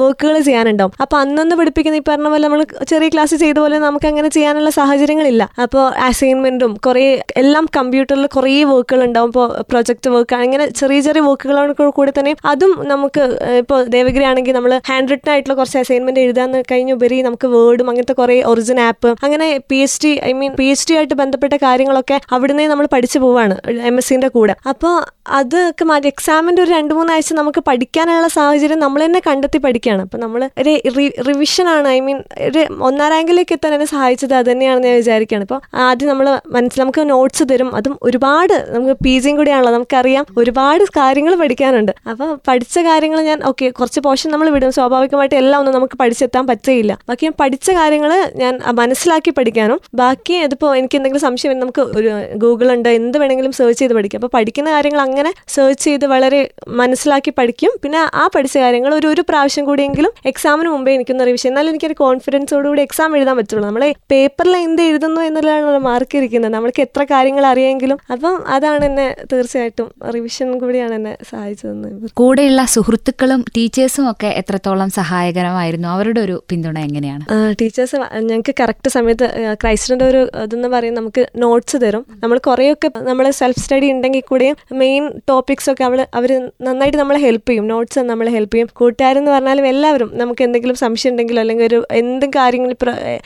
വർക്കുകൾ 0.00 0.36
ചെയ്യാനുണ്ടാവും. 0.48 0.92
അപ്പൊ 1.02 1.16
അന്നൊന്ന് 1.22 1.56
പഠിപ്പിക്കുന്ന 1.60 2.00
ഈ 2.00 2.04
പറഞ്ഞ 2.08 2.28
പോലെ 2.32 2.44
നമ്മൾ 2.46 2.62
ചെറിയ 2.90 3.09
ക്ലാസ് 3.14 3.36
ചെയ്ത 3.42 3.56
പോലെ 3.64 3.78
നമുക്ക് 3.86 4.06
അങ്ങനെ 4.10 4.28
ചെയ്യാനുള്ള 4.36 4.70
സാഹചര്യങ്ങളില്ല. 4.78 5.42
അപ്പോൾ 5.64 5.84
അസൈൻമെന്റും 6.08 6.72
കുറേ 6.86 7.04
എല്ലാം 7.42 7.64
കമ്പ്യൂട്ടറിൽ 7.78 8.26
കുറേ 8.36 8.54
വർക്കുകൾ 8.72 9.02
ഉണ്ടാവും 9.06 9.30
ഇപ്പോൾ 9.32 9.48
പ്രൊജക്ട് 9.70 10.10
വർക്ക് 10.14 10.36
അങ്ങനെ 10.42 10.66
ചെറിയ 10.80 11.00
ചെറിയ 11.08 11.22
വർക്കുകളോട് 11.28 11.72
കൂടി 11.98 12.12
തന്നെ. 12.18 12.32
അതും 12.52 12.72
നമുക്ക് 12.92 13.22
ഇപ്പോൾ 13.62 13.78
ദേവഗിരി 13.96 14.24
ആണെങ്കിൽ 14.30 14.54
നമ്മൾ 14.58 14.72
ഹാൻഡ് 14.90 15.10
റിട്ടൺ 15.12 15.30
ആയിട്ടുള്ള 15.34 15.56
കുറച്ച് 15.60 15.78
അസൈൻമെന്റ് 15.84 16.20
എഴുതാൻ 16.24 16.50
കഴിഞ്ഞുപരി 16.70 17.18
നമുക്ക് 17.28 17.46
വേർഡും 17.54 17.88
അങ്ങനത്തെ 17.90 18.16
കുറേ 18.20 18.36
ഒറിജിൻ 18.50 18.80
ആപ്പ് 18.88 19.10
അങ്ങനെ 19.26 19.46
P 19.70 19.78
H 19.86 20.00
D 20.04 20.12
I 20.28 20.32
mean 20.40 20.52
P 20.60 20.66
H 20.72 20.86
D 20.90 20.94
ആയിട്ട് 20.98 21.16
ബന്ധപ്പെട്ട 21.22 21.54
കാര്യങ്ങളൊക്കെ 21.66 22.16
അവിടുന്ന് 22.36 22.66
നമ്മൾ 22.72 22.86
പഠിച്ചു 22.94 23.18
പോവാണ് 23.24 23.56
എം 23.90 23.96
എസ് 24.00 24.08
സിന്റെ 24.10 24.28
കൂടെ. 24.36 24.54
അപ്പോൾ 24.72 24.94
അതൊക്കെ 25.38 25.84
മാറ്റി 25.90 26.08
എക്സാമിന്റെ 26.12 26.60
ഒരു 26.64 26.70
രണ്ട് 26.76 26.92
മൂന്നാഴ്ച 26.98 27.32
നമുക്ക് 27.40 27.60
പഠിക്കാനുള്ള 27.68 28.28
സാഹചര്യം 28.36 28.80
നമ്മൾ 28.84 29.00
തന്നെ 29.06 29.20
കണ്ടെത്തി 29.28 29.58
പഠിക്കുകയാണ് 29.66 30.02
അപ്പോൾ 30.06 30.20
നമ്മൾ 30.24 30.42
ഒരു 30.60 30.72
റിവിഷൻ 31.28 31.66
ആണ് 31.74 31.88
ഐ 31.96 31.98
മീൻ 32.06 32.18
ഒരു 32.48 32.62
ഒന്നാം 32.88 32.99
റാങ്കിലേക്ക് 33.08 33.52
എത്താൻ 33.52 33.74
എന്നെ 33.74 33.86
സഹായിച്ചത് 33.86 34.34
അത് 34.34 34.52
തന്നെയാണെന്ന് 34.52 34.88
ഞാൻ 34.88 34.96
വിചാരിക്കുകയാണ്. 34.96 35.44
ഇപ്പോൾ 35.44 35.60
ആദ്യം 35.74 36.08
നമ്മൾ 36.08 36.40
മനസ്സിൽ 36.46 36.80
നമുക്ക് 36.80 37.10
നോട്ട്സ് 37.10 37.44
തരും. 37.50 37.76
അതും 37.76 37.98
ഒരുപാട് 38.02 38.66
നമുക്ക് 38.68 38.96
പി 39.04 39.18
ജിയും 39.18 39.36
കൂടിയാണല്ലോ 39.36 39.72
നമുക്കറിയാം 39.72 40.26
ഒരുപാട് 40.36 40.84
കാര്യങ്ങൾ 40.84 41.34
പഠിക്കാനുണ്ട്. 41.34 41.92
അപ്പോൾ 42.10 42.38
പഠിച്ച 42.48 42.78
കാര്യങ്ങൾ 42.78 43.20
ഞാൻ 43.22 43.44
ഓക്കെ 43.44 43.70
കുറച്ച് 43.70 44.00
പോഷൻ 44.00 44.30
നമ്മൾ 44.30 44.48
വിടും. 44.48 44.72
സ്വാഭാവികമായിട്ട് 44.72 45.34
എല്ലാം 45.34 45.60
ഒന്നും 45.60 45.74
നമുക്ക് 45.74 45.98
പഠിച്ചെത്താൻ 45.98 46.46
പറ്റുകയില്ല. 46.46 46.98
ബാക്കി 47.08 47.24
ഞാൻ 47.24 47.34
പഠിച്ച 47.40 47.70
കാര്യങ്ങൾ 47.70 48.30
ഞാൻ 48.34 48.60
മനസ്സിലാക്കി 48.74 49.30
പഠിക്കാനും. 49.30 49.80
ബാക്കി 49.94 50.32
ഇതിപ്പോൾ 50.32 50.76
എനിക്ക് 50.76 50.96
എന്തെങ്കിലും 50.96 51.22
സംശയം 51.22 51.60
നമുക്ക് 51.60 51.80
ഒരു 51.80 52.10
ഗൂഗിൾ 52.34 52.72
ഉണ്ട്. 52.72 52.88
എന്ത് 52.88 53.18
വേണമെങ്കിലും 53.18 53.52
സെർച്ച് 53.52 53.78
ചെയ്ത് 53.78 53.94
പഠിക്കാം. 53.94 54.18
അപ്പോൾ 54.18 54.36
പഠിക്കുന്ന 54.38 54.70
കാര്യങ്ങൾ 54.70 55.00
അങ്ങനെ 55.00 55.32
സെർച്ച് 55.48 55.84
ചെയ്ത് 55.84 56.06
വളരെ 56.06 56.50
മനസ്സിലാക്കി 56.68 57.32
പഠിക്കും. 57.38 57.70
പിന്നെ 57.82 57.98
ആ 57.98 58.28
പഠിച്ച 58.34 58.58
കാര്യങ്ങൾ 58.58 58.94
ഒരു 58.94 59.06
ഒരു 59.06 59.24
പ്രാവശ്യം 59.28 59.64
കൂടിയെങ്കിലും 59.64 60.12
എക്സാമിന് 60.26 60.68
മുമ്പേ 60.68 60.94
എനിക്കൊന്ന് 60.94 61.26
റിവിഷൻ 61.26 61.48
എന്നാലും 61.50 61.70
എനിക്കൊരു 61.70 61.94
കോൺഫിഡൻസോടുകൂടി 61.98 62.80
എക്സാം 62.90 63.16
എഴുതാൻ 63.16 63.34
പറ്റുള്ളൂ. 63.36 63.64
നമ്മൾ 63.66 63.82
പേപ്പറിൽ 64.10 64.54
എന്ത് 64.66 64.80
എഴുതുന്നു 64.82 65.20
എന്നുള്ളതാണ് 65.26 65.80
മാർക്ക് 65.88 66.14
ഇരിക്കുന്നത്. 66.18 66.52
നമ്മൾക്ക് 66.54 66.80
എത്ര 66.86 67.02
കാര്യങ്ങൾ 67.10 67.44
അറിയാമെങ്കിലും 67.50 67.98
അപ്പം 68.12 68.36
അതാണ് 68.54 68.84
എന്നെ 68.88 69.04
തീർച്ചയായിട്ടും 69.32 69.88
റിവിഷൻ 70.14 70.48
കൂടിയാണ് 70.62 70.94
എന്നെ 70.98 71.12
സഹായിച്ചതെന്ന് 71.30 72.08
കൂടെയുള്ള 72.20 72.62
സുഹൃത്തുക്കളും 72.74 73.40
ടീച്ചേഴ്സും 73.56 74.04
ഒക്കെ 74.10 74.30
എത്രത്തോളം 74.40 74.90
സഹായകരമായിരുന്നു? 74.90 75.88
അവരുടെ 75.88 76.20
ഒരു 76.20 76.36
പിന്തുണ 76.50 76.78
എങ്ങനെയാണ്? 76.88 77.24
ടീച്ചേഴ്സ് 77.60 77.96
ഞങ്ങൾക്ക് 78.28 78.54
കറക്റ്റ് 78.60 78.92
സമയത്ത് 78.96 79.28
ക്രൈസ്റ്റിന്റെ 79.62 80.06
ഒരു 80.10 80.22
ഇതെന്ന് 80.44 80.70
പറയും 80.74 80.96
നമുക്ക് 80.98 81.24
നോട്ട്സ് 81.44 81.80
തരും. 81.84 82.04
നമ്മൾ 82.24 82.36
കുറേയൊക്കെ 82.48 82.90
നമ്മൾ 83.10 83.30
സെൽഫ് 83.40 83.62
സ്റ്റഡി 83.64 83.90
ഉണ്ടെങ്കിൽ 83.94 84.24
കൂടെയും 84.30 84.56
മെയിൻ 84.82 85.06
ടോപ്പിക്സ് 85.28 85.70
ഒക്കെ 85.74 85.86
അവൾ 85.90 86.02
അവർ 86.20 86.32
നന്നായിട്ട് 86.68 86.98
നമ്മളെ 87.02 87.20
ഹെൽപ്പ് 87.26 87.48
ചെയ്യും. 87.50 87.68
നോട്ട്സ് 87.72 88.04
നമ്മളെ 88.12 88.32
ഹെൽപ്പ് 88.38 88.54
ചെയ്യും. 88.54 88.70
കൂട്ടുകാരെന്ന് 88.80 89.30
പറഞ്ഞാലും 89.36 89.66
എല്ലാവരും 89.72 90.10
നമുക്ക് 90.22 90.42
എന്തെങ്കിലും 90.48 90.76
സംശയം 90.84 91.12
ഉണ്ടെങ്കിലോ 91.12 91.40
അല്ലെങ്കിൽ 91.44 91.66
ഒരു 91.70 91.80
എന്തും 92.00 92.30
കാര്യങ്ങൾ 92.36 92.70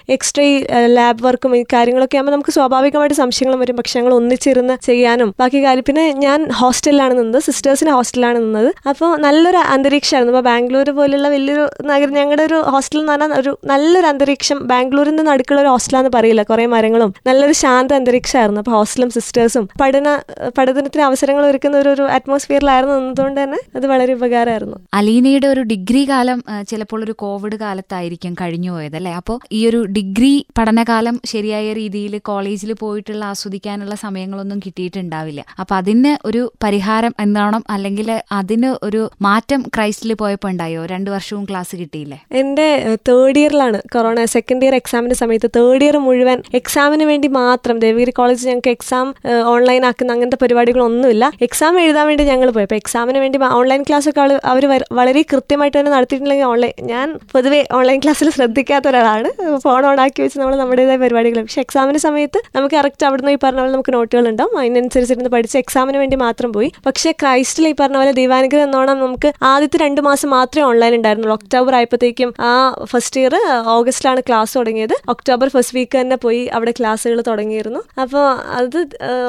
എക്സ്ട്രാ 0.09 0.45
ലാബ് 0.87 1.23
വർക്കും 1.27 1.57
ഈ 1.57 1.63
കാര്യങ്ങളൊക്കെ 1.73 2.17
ആകുമ്പോൾ 2.17 2.33
നമുക്ക് 2.33 2.51
സ്വാഭാവികമായിട്ട് 2.51 3.17
സംശയങ്ങൾ 3.17 3.57
വരും. 3.57 3.77
പക്ഷെ 3.77 4.01
ഞങ്ങൾ 4.01 4.15
ഒന്നിച്ചിരുന്ന് 4.15 4.75
ചെയ്യാനും 4.87 5.35
ബാക്കി 5.41 5.65
കാര്യം. 5.65 5.85
പിന്നെ 5.87 6.13
ഞാൻ 6.13 6.49
ഹോസ്റ്റലിലാണ് 6.61 7.19
നിന്നത്. 7.19 7.43
സിസ്റ്റേഴ്സിന് 7.43 7.91
ഹോസ്റ്റലിലാണ് 7.91 8.39
നിന്നത്. 8.39 8.75
അപ്പോൾ 8.89 9.17
നല്ലൊരു 9.17 9.57
അന്തരീക്ഷമായിരുന്നു. 9.57 10.39
അപ്പോൾ 10.39 10.51
ബാംഗ്ലൂർ 10.51 10.91
പോലുള്ള 10.91 11.29
വലിയൊരു 11.29 11.69
നഗരം 11.85 12.15
ഞങ്ങളുടെ 12.15 12.43
ഒരു 12.43 12.55
ഹോസ്റ്റൽ 12.55 12.99
എന്ന് 12.99 13.13
പറഞ്ഞാൽ 13.13 13.41
ഒരു 13.41 13.59
നല്ലൊരു 13.65 14.07
അന്തരീക്ഷം. 14.07 14.67
ബാംഗ്ലൂരിൽ 14.67 15.17
നിന്ന് 15.17 15.31
അടുക്കുള്ള 15.31 15.61
ഒരു 15.61 15.69
ഹോസ്റ്റലാന്ന് 15.69 16.11
പറയില്ല. 16.15 16.43
കുറേ 16.43 16.67
മരങ്ങളും. 16.67 17.15
നല്ലൊരു 17.27 17.53
ശാന്ത 17.53 17.93
അന്തരീക്ഷമായിരുന്നു. 17.93 18.61
അപ്പോൾ 18.61 18.71
ഹോസ്റ്റലും 18.71 19.11
സിസ്റ്റേഴ്സും 19.11 19.69
പഠന 19.81 20.19
പഠനത്തിന് 20.59 21.03
അവസരങ്ങൾ 21.03 21.47
ഒരുക്കുന്ന 21.47 21.79
ഒരു 21.79 21.89
ഒരു 21.89 22.03
അറ്റ്മോസ്ഫിയറിലായിരുന്നു 22.03 22.95
നിന്നതുകൊണ്ട് 22.95 23.43
തന്നെ 23.43 23.59
അത് 23.77 23.87
വളരെ 23.87 24.15
ഉപകാരമായിരുന്നു. 24.15 24.77
അലീനയുടെ 24.95 25.47
ഒരു 25.47 25.61
ഡിഗ്രി 25.61 26.09
കാലം 26.09 26.45
ചിലപ്പോൾ 26.69 27.05
ഒരു 27.05 27.13
കോവിഡ് 27.13 27.57
കാലത്തായിരിക്കും 27.57 28.35
കഴിഞ്ഞു 28.35 28.71
പോയത് 28.71 28.97
അല്ലേ? 28.97 29.13
അപ്പോൾ 29.13 29.39
ഈ 29.53 29.69
ഒരു 29.69 29.81
ഡിഗ്രി 29.97 30.47
പഠനകാലം 30.59 31.21
ശരിയായ 31.25 31.73
രീതിയിൽ 31.73 32.19
കോളേജിൽ 32.19 32.73
പോയിട്ടുള്ള 32.73 33.25
ആസ്വദിക്കാനുള്ള 33.25 33.95
സമയങ്ങളൊന്നും 33.95 34.59
കിട്ടിയിട്ടുണ്ടാവില്ല. 34.67 35.45
അപ്പൊ 35.61 35.77
അതിന് 35.77 36.17
ഒരു 36.25 36.53
പരിഹാരം 36.65 37.15
എന്താണോ 37.21 37.61
അല്ലെങ്കിൽ 37.71 38.21
അതിന് 38.33 38.75
ഒരു 38.83 39.11
മാറ്റം 39.23 39.63
ക്രൈസ്റ്റിൽ 39.77 40.15
പോയപ്പോൾ 40.15 40.49
ഉണ്ടായോ? 40.49 40.87
രണ്ടു 40.87 41.11
വർഷവും 41.11 41.45
ക്ലാസ് 41.45 41.77
കിട്ടിയില്ലേ? 41.77 42.19
എന്റെ 42.41 42.97
തേർഡ് 43.09 43.39
ഇയറിലാണ് 43.39 43.81
കൊറോണ. 43.95 44.25
സെക്കൻഡ് 44.25 44.65
ഇയർ 44.65 44.75
എക്സാമിന്റെ 44.75 45.17
സമയത്ത് 45.23 45.51
തേർഡ് 45.57 45.85
ഇയർ 45.85 45.99
മുഴുവൻ 45.99 46.43
എക്സാമിന് 46.61 47.05
വേണ്ടി 47.05 47.29
മാത്രം 47.29 47.79
ദേവഗിരി 47.79 48.11
കോളേജ് 48.11 48.49
ഞങ്ങൾക്ക് 48.49 48.69
എക്സാം 48.69 49.15
ഓൺലൈൻ 49.55 49.87
ആക്കുന്ന 49.87 50.13
അങ്ങനത്തെ 50.13 50.39
പരിപാടികളൊന്നുമില്ല. 50.43 51.33
എക്സാം 51.43 51.81
എഴുതാൻ 51.81 52.07
വേണ്ടി 52.07 52.25
ഞങ്ങൾ 52.25 52.51
പോയി. 52.51 52.67
അപ്പോൾ 52.69 52.75
എക്സാമിന് 52.75 53.19
വേണ്ടി 53.19 53.39
ഓൺലൈൻ 53.59 53.83
ക്ലാസ് 53.89 54.09
ഒക്കെ 54.09 54.23
അവർ 54.53 54.67
വളരെ 54.93 55.23
കൃത്യമായിട്ട് 55.33 55.79
തന്നെ 55.79 55.93
നടത്തിയിട്ടുണ്ടെങ്കിൽ 55.97 56.45
ഓൺലൈൻ 56.45 56.73
ഞാൻ 56.93 57.19
പൊതുവേ 57.33 57.65
ഓൺലൈൻ 57.79 57.99
ക്ലാസ്സിൽ 58.05 58.31
ശ്രദ്ധിക്കാത്ത 58.31 58.89
ഒരാളാണ്. 58.93 59.31
ഫോൺ 59.65 59.87
ഓൺ 59.87 60.01
ആക്കി 60.01 60.23
വെച്ച് 60.23 60.39
നമ്മൾ 60.41 60.55
നമ്മുടേതായ 60.57 60.97
പരിപാടികൾ 60.97 61.41
പക്ഷെ 61.41 61.61
എക്സാമിന് 61.61 61.99
സമയത്ത് 61.99 62.39
നമുക്ക് 62.57 62.75
കറക്റ്റ് 62.77 63.07
അവിടുന്ന് 63.07 63.33
ഈ 63.33 63.39
പറഞ്ഞ 63.43 63.61
പോലെ 63.61 63.73
നമുക്ക് 63.73 63.93
നോട്ടുകൾ 63.95 64.29
ഉണ്ടാവും. 64.29 64.59
അതിനനുസരിച്ചിരുന്ന് 64.59 65.31
പഠിച്ച് 65.31 65.59
എക്സാമിന് 65.59 65.99
വേണ്ടി 65.99 66.17
മാത്രം 66.17 66.53
പോയി. 66.53 66.73
പക്ഷേ 66.87 67.13
ക്രൈസ്റ്റിൽ 67.23 67.69
ഈ 67.69 67.75
പറഞ്ഞ 67.81 67.97
പോലെ 67.97 68.13
ദൈവാനുഗ്രഹം 68.13 68.65
എന്നോണം 68.65 68.99
നമുക്ക് 69.01 69.33
ആദ്യത്തെ 69.43 69.79
രണ്ട് 69.85 70.01
മാസം 70.01 70.31
മാത്രമേ 70.31 70.67
ഓൺലൈൻ 70.67 70.95
ഉണ്ടായിരുന്നുള്ളൂ. 70.95 71.39
ഒക്ടോബർ 71.43 71.75
ആയപ്പോഴത്തേക്കും 71.75 72.35
ആ 72.41 72.51
ഫസ്റ്റ് 72.93 73.21
ഇയർ 73.21 73.35
ഓഗസ്റ്റിലാണ് 73.77 74.21
ക്ലാസ് 74.21 74.59
തുടങ്ങിയത്. 74.59 74.95
ഒക്ടോബർ 75.09 75.49
ഫസ്റ്റ് 75.49 75.77
വീക്ക് 75.77 76.01
തന്നെ 76.01 76.17
പോയി 76.17 76.43
അവിടെ 76.47 76.75
ക്ലാസ്സുകൾ 76.81 77.21
തുടങ്ങിയിരുന്നു. 77.31 77.83
അപ്പോൾ 78.01 78.25
അത് 78.61 78.79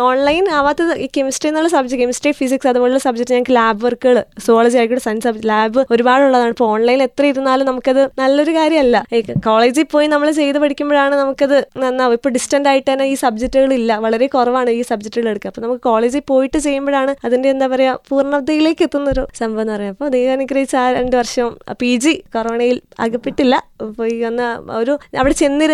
ഓൺലൈൻ 0.09 0.45
ആവാത്തത് 0.49 0.93
ഈ 1.05 1.09
കെമിസ്ട്രി 1.17 1.49
എന്നുള്ള 1.49 1.69
സബ്ജക്ട് 1.69 2.01
കെമിസ്ട്രി 2.01 2.31
ഫിസിക്സ് 2.31 2.67
അതുപോലുള്ള 2.67 2.99
സബ്ജക്ട് 2.99 3.33
ഞങ്ങൾക്ക് 3.33 3.55
ലാബ് 3.55 3.81
വർക്കുകൾ 3.85 4.17
സോളജി 4.47 4.77
ആയിക്കോട്ടെ 4.77 5.03
സയൻസ് 5.03 5.25
സബ്ജക്ട് 5.27 5.49
ലാബ് 5.49 5.85
ഒരുപാടുള്ളതാണ്. 5.91 6.49
ഇപ്പോൾ 6.49 6.69
ഓൺലൈനിൽ 6.75 7.03
എത്ര 7.03 7.25
ഇരുന്നാലും 7.25 7.65
നമുക്കത് 7.65 8.01
നല്ലൊരു 8.19 8.51
കാര്യമല്ല. 8.51 9.05
കോളേജിൽ 9.45 9.85
പോയി 9.95 10.07
നമ്മൾ 10.13 10.27
ചെയ്ത് 10.39 10.59
പഠിക്കുമ്പോഴാണ് 10.63 11.15
നമുക്കത് 11.21 11.57
നന്നാവും. 11.83 12.15
ഇപ്പോൾ 12.17 12.31
ഡിസ്റ്റന്റ് 12.37 12.69
ആയിട്ട് 12.71 12.87
തന്നെ 12.91 13.05
ഈ 13.13 13.15
സബ്ജക്റ്റുകൾ 13.23 13.71
ഇല്ല. 13.79 13.91
വളരെ 14.05 14.27
കുറവാണ് 14.35 14.71
ഈ 14.79 14.81
സബ്ജക്റ്റുകൾ 14.91 15.27
എടുക്കുക. 15.33 15.49
അപ്പോൾ 15.51 15.63
നമുക്ക് 15.65 15.83
കോളേജിൽ 15.89 16.23
പോയിട്ട് 16.31 16.57
ചെയ്യുമ്പോഴാണ് 16.67 17.11
അതിന്റെ 17.27 17.49
എന്താ 17.53 17.67
പറയുക 17.73 17.99
പൂർണതയിലേക്ക് 18.09 18.83
എത്തുന്ന 18.87 19.09
ഒരു 19.15 19.23
സംഭവം 19.39 19.61
എന്ന് 19.63 19.73
പറയുന്നത് 19.75 19.95
അപ്പോൾ 19.95 20.09
ദൈവം 20.15 20.33
അനുഗ്രഹിച്ച് 20.37 20.77
ആ 20.83 20.85
രണ്ട് 20.97 21.15
വർഷം 21.21 21.49
പി 21.81 21.91
ജി 22.03 22.13
കൊറോണയിൽ 22.35 22.77
അകപ്പെട്ടില്ല. 23.05 23.55
പോയി 23.99 24.15
വന്ന 24.25 24.43
ഒരു 24.81 24.93
അവിടെ 25.21 25.35
ചെന്നിര 25.41 25.71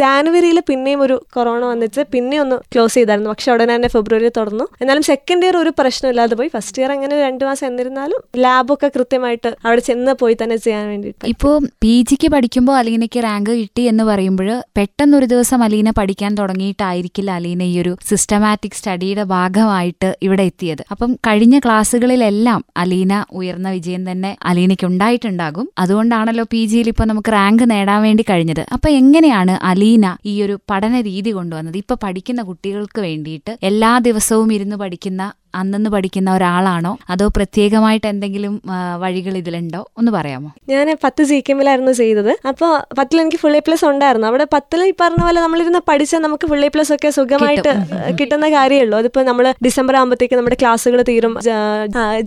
ജാനുവരിയിൽ 0.00 0.58
പിന്നെയും 0.70 1.00
ഒരു 1.06 1.16
കൊറോണ 1.36 1.62
വന്നിട്ട് 1.72 2.02
പിന്നെ 2.14 2.36
ഒന്ന് 2.44 2.56
ക്ലോസ് 2.72 2.96
ചെയ്തായിരുന്നു. 2.98 3.30
പക്ഷെ 3.34 3.50
ഉടനെ 3.54 3.72
തന്നെ 3.76 3.90
ഫെബ്രുവരി 3.94 4.30
തുറന്നു. 4.38 4.66
എന്നാലും 4.82 5.04
സെക്കൻഡ് 5.10 5.44
ഇയർ 5.46 5.56
ഒരു 5.62 5.72
പ്രശ്നമില്ലാതെ 5.80 6.34
പോയി. 6.40 6.50
ഫസ്റ്റ് 6.56 6.80
ഇയർ 6.82 6.90
അങ്ങനെ 6.96 7.14
രണ്ട് 7.26 7.44
മാസം 7.48 7.66
എന്നിരുന്നാലും 7.70 8.20
ലാബൊക്കെ 8.44 8.90
കൃത്യമായിട്ട് 8.96 9.50
അവിടെ 9.66 9.82
ചെന്ന് 9.90 10.14
പോയി 10.22 10.36
തന്നെ 10.42 10.58
ചെയ്യാൻ 10.66 10.84
വേണ്ടി 10.92 11.10
ഇപ്പോ 11.34 11.50
പി 11.84 11.94
ജിക്ക് 12.10 12.30
പഠിക്കുമ്പോൾ 12.36 12.76
അല്ലെങ്കിൽ 12.80 13.20
റാങ്ക് 13.28 13.43
കിട്ടി 13.52 13.82
എന്ന് 13.82 14.04
പറയുമ്പോൾ 14.04 14.62
പെട്ടെന്നൊരു 14.76 15.26
ദിവസം 15.26 15.62
അലീന 15.62 15.90
പഠിക്കാൻ 15.90 16.34
തുടങ്ങിയിട്ടായിരിക്കില്ല 16.34 17.30
അലീന 17.30 17.62
ഈ 17.62 17.80
ഒരു 17.80 17.96
സിസ്റ്റമാറ്റിക് 18.08 18.72
സ്റ്റഡിയുടെ 18.72 19.22
ഭാഗമായിട്ട് 19.22 20.16
ഇവിടെ 20.22 20.42
എത്തിയത്. 20.42 20.84
അപ്പം 20.90 21.14
കഴിഞ്ഞ 21.14 21.58
ക്ലാസ്സുകളിലെല്ലാം 21.58 22.64
അലീന 22.76 23.24
ഉയർന്ന 23.32 23.70
വിജയം 23.70 24.10
തന്നെ 24.10 24.36
അലീനയ്ക്ക് 24.42 24.86
ഉണ്ടായിട്ടുണ്ടാകും. 24.86 25.68
അതുകൊണ്ടാണല്ലോ 25.78 26.44
പി 26.50 26.64
ജിയിൽ 26.64 26.88
ഇപ്പൊ 26.88 27.04
നമുക്ക് 27.04 27.32
റാങ്ക് 27.32 27.70
നേടാൻ 27.70 28.02
വേണ്ടി 28.02 28.24
കഴിഞ്ഞത്. 28.30 28.66
അപ്പൊ 28.72 28.88
എങ്ങനെയാണ് 28.90 29.58
അലീന 29.62 30.16
ഈ 30.26 30.42
ഒരു 30.42 30.58
പഠന 30.70 31.00
രീതി 31.00 31.30
കൊണ്ടുവന്നത്? 31.30 31.76
ഇപ്പൊ 31.76 31.96
പഠിക്കുന്ന 32.02 32.42
കുട്ടികൾക്ക് 32.42 33.00
വേണ്ടിയിട്ട് 33.00 33.58
എല്ലാ 33.62 33.98
ദിവസവും 33.98 34.52
ഇരുന്ന് 34.52 34.76
പഠിക്കുന്ന 34.76 35.32
അന്നന്ന് 35.60 35.90
പഠിക്കുന്ന 35.94 36.28
ഒരാളാണോ? 36.36 36.92
അതോ 37.10 37.26
പ്രത്യേകമായിട്ട് 37.36 38.06
എന്തെങ്കിലും 38.12 38.54
വഴികൾ 39.02 39.34
ഇതിലുണ്ടോ? 39.40 39.80
ഒന്ന് 39.98 40.12
പറയാമോ? 40.12 40.50
ഞാൻ 40.72 40.88
പത്ത് 41.04 41.22
ജി 41.30 41.38
കെമ്മിലായിരുന്നു 41.48 41.92
ചെയ്തത്. 42.00 42.32
അപ്പോൾ 42.50 42.72
പത്തിൽ 42.98 43.20
എനിക്ക് 43.22 43.40
ഫുൾ 43.42 43.56
എ 43.58 43.62
പ്ലസ് 43.66 43.84
ഉണ്ടായിരുന്നു. 43.92 44.28
അവിടെ 44.30 44.46
പത്തിൽ 44.54 44.82
ഈ 44.88 44.92
പറഞ്ഞ 45.00 45.22
പോലെ 45.26 45.40
നമ്മളിരുന്ന് 45.44 45.82
പഠിച്ചാൽ 45.90 46.22
നമുക്ക് 46.26 46.46
ഫുൾ 46.52 46.64
എ 46.68 46.70
പ്ലസ് 46.74 46.92
ഒക്കെ 46.96 47.10
സുഖമായിട്ട് 47.18 47.72
കിട്ടുന്ന 48.20 48.48
കാര്യമുള്ളൂ 48.56 48.98
അതിപ്പോൾ 49.02 49.24
നമ്മൾ 49.30 49.46
ഡിസംബർ 49.66 49.96
ആകുമ്പോഴത്തേക്ക് 50.00 50.38
നമ്മുടെ 50.40 50.58
ക്ലാസ്സുകൾ 50.62 51.02
തീരും. 51.10 51.34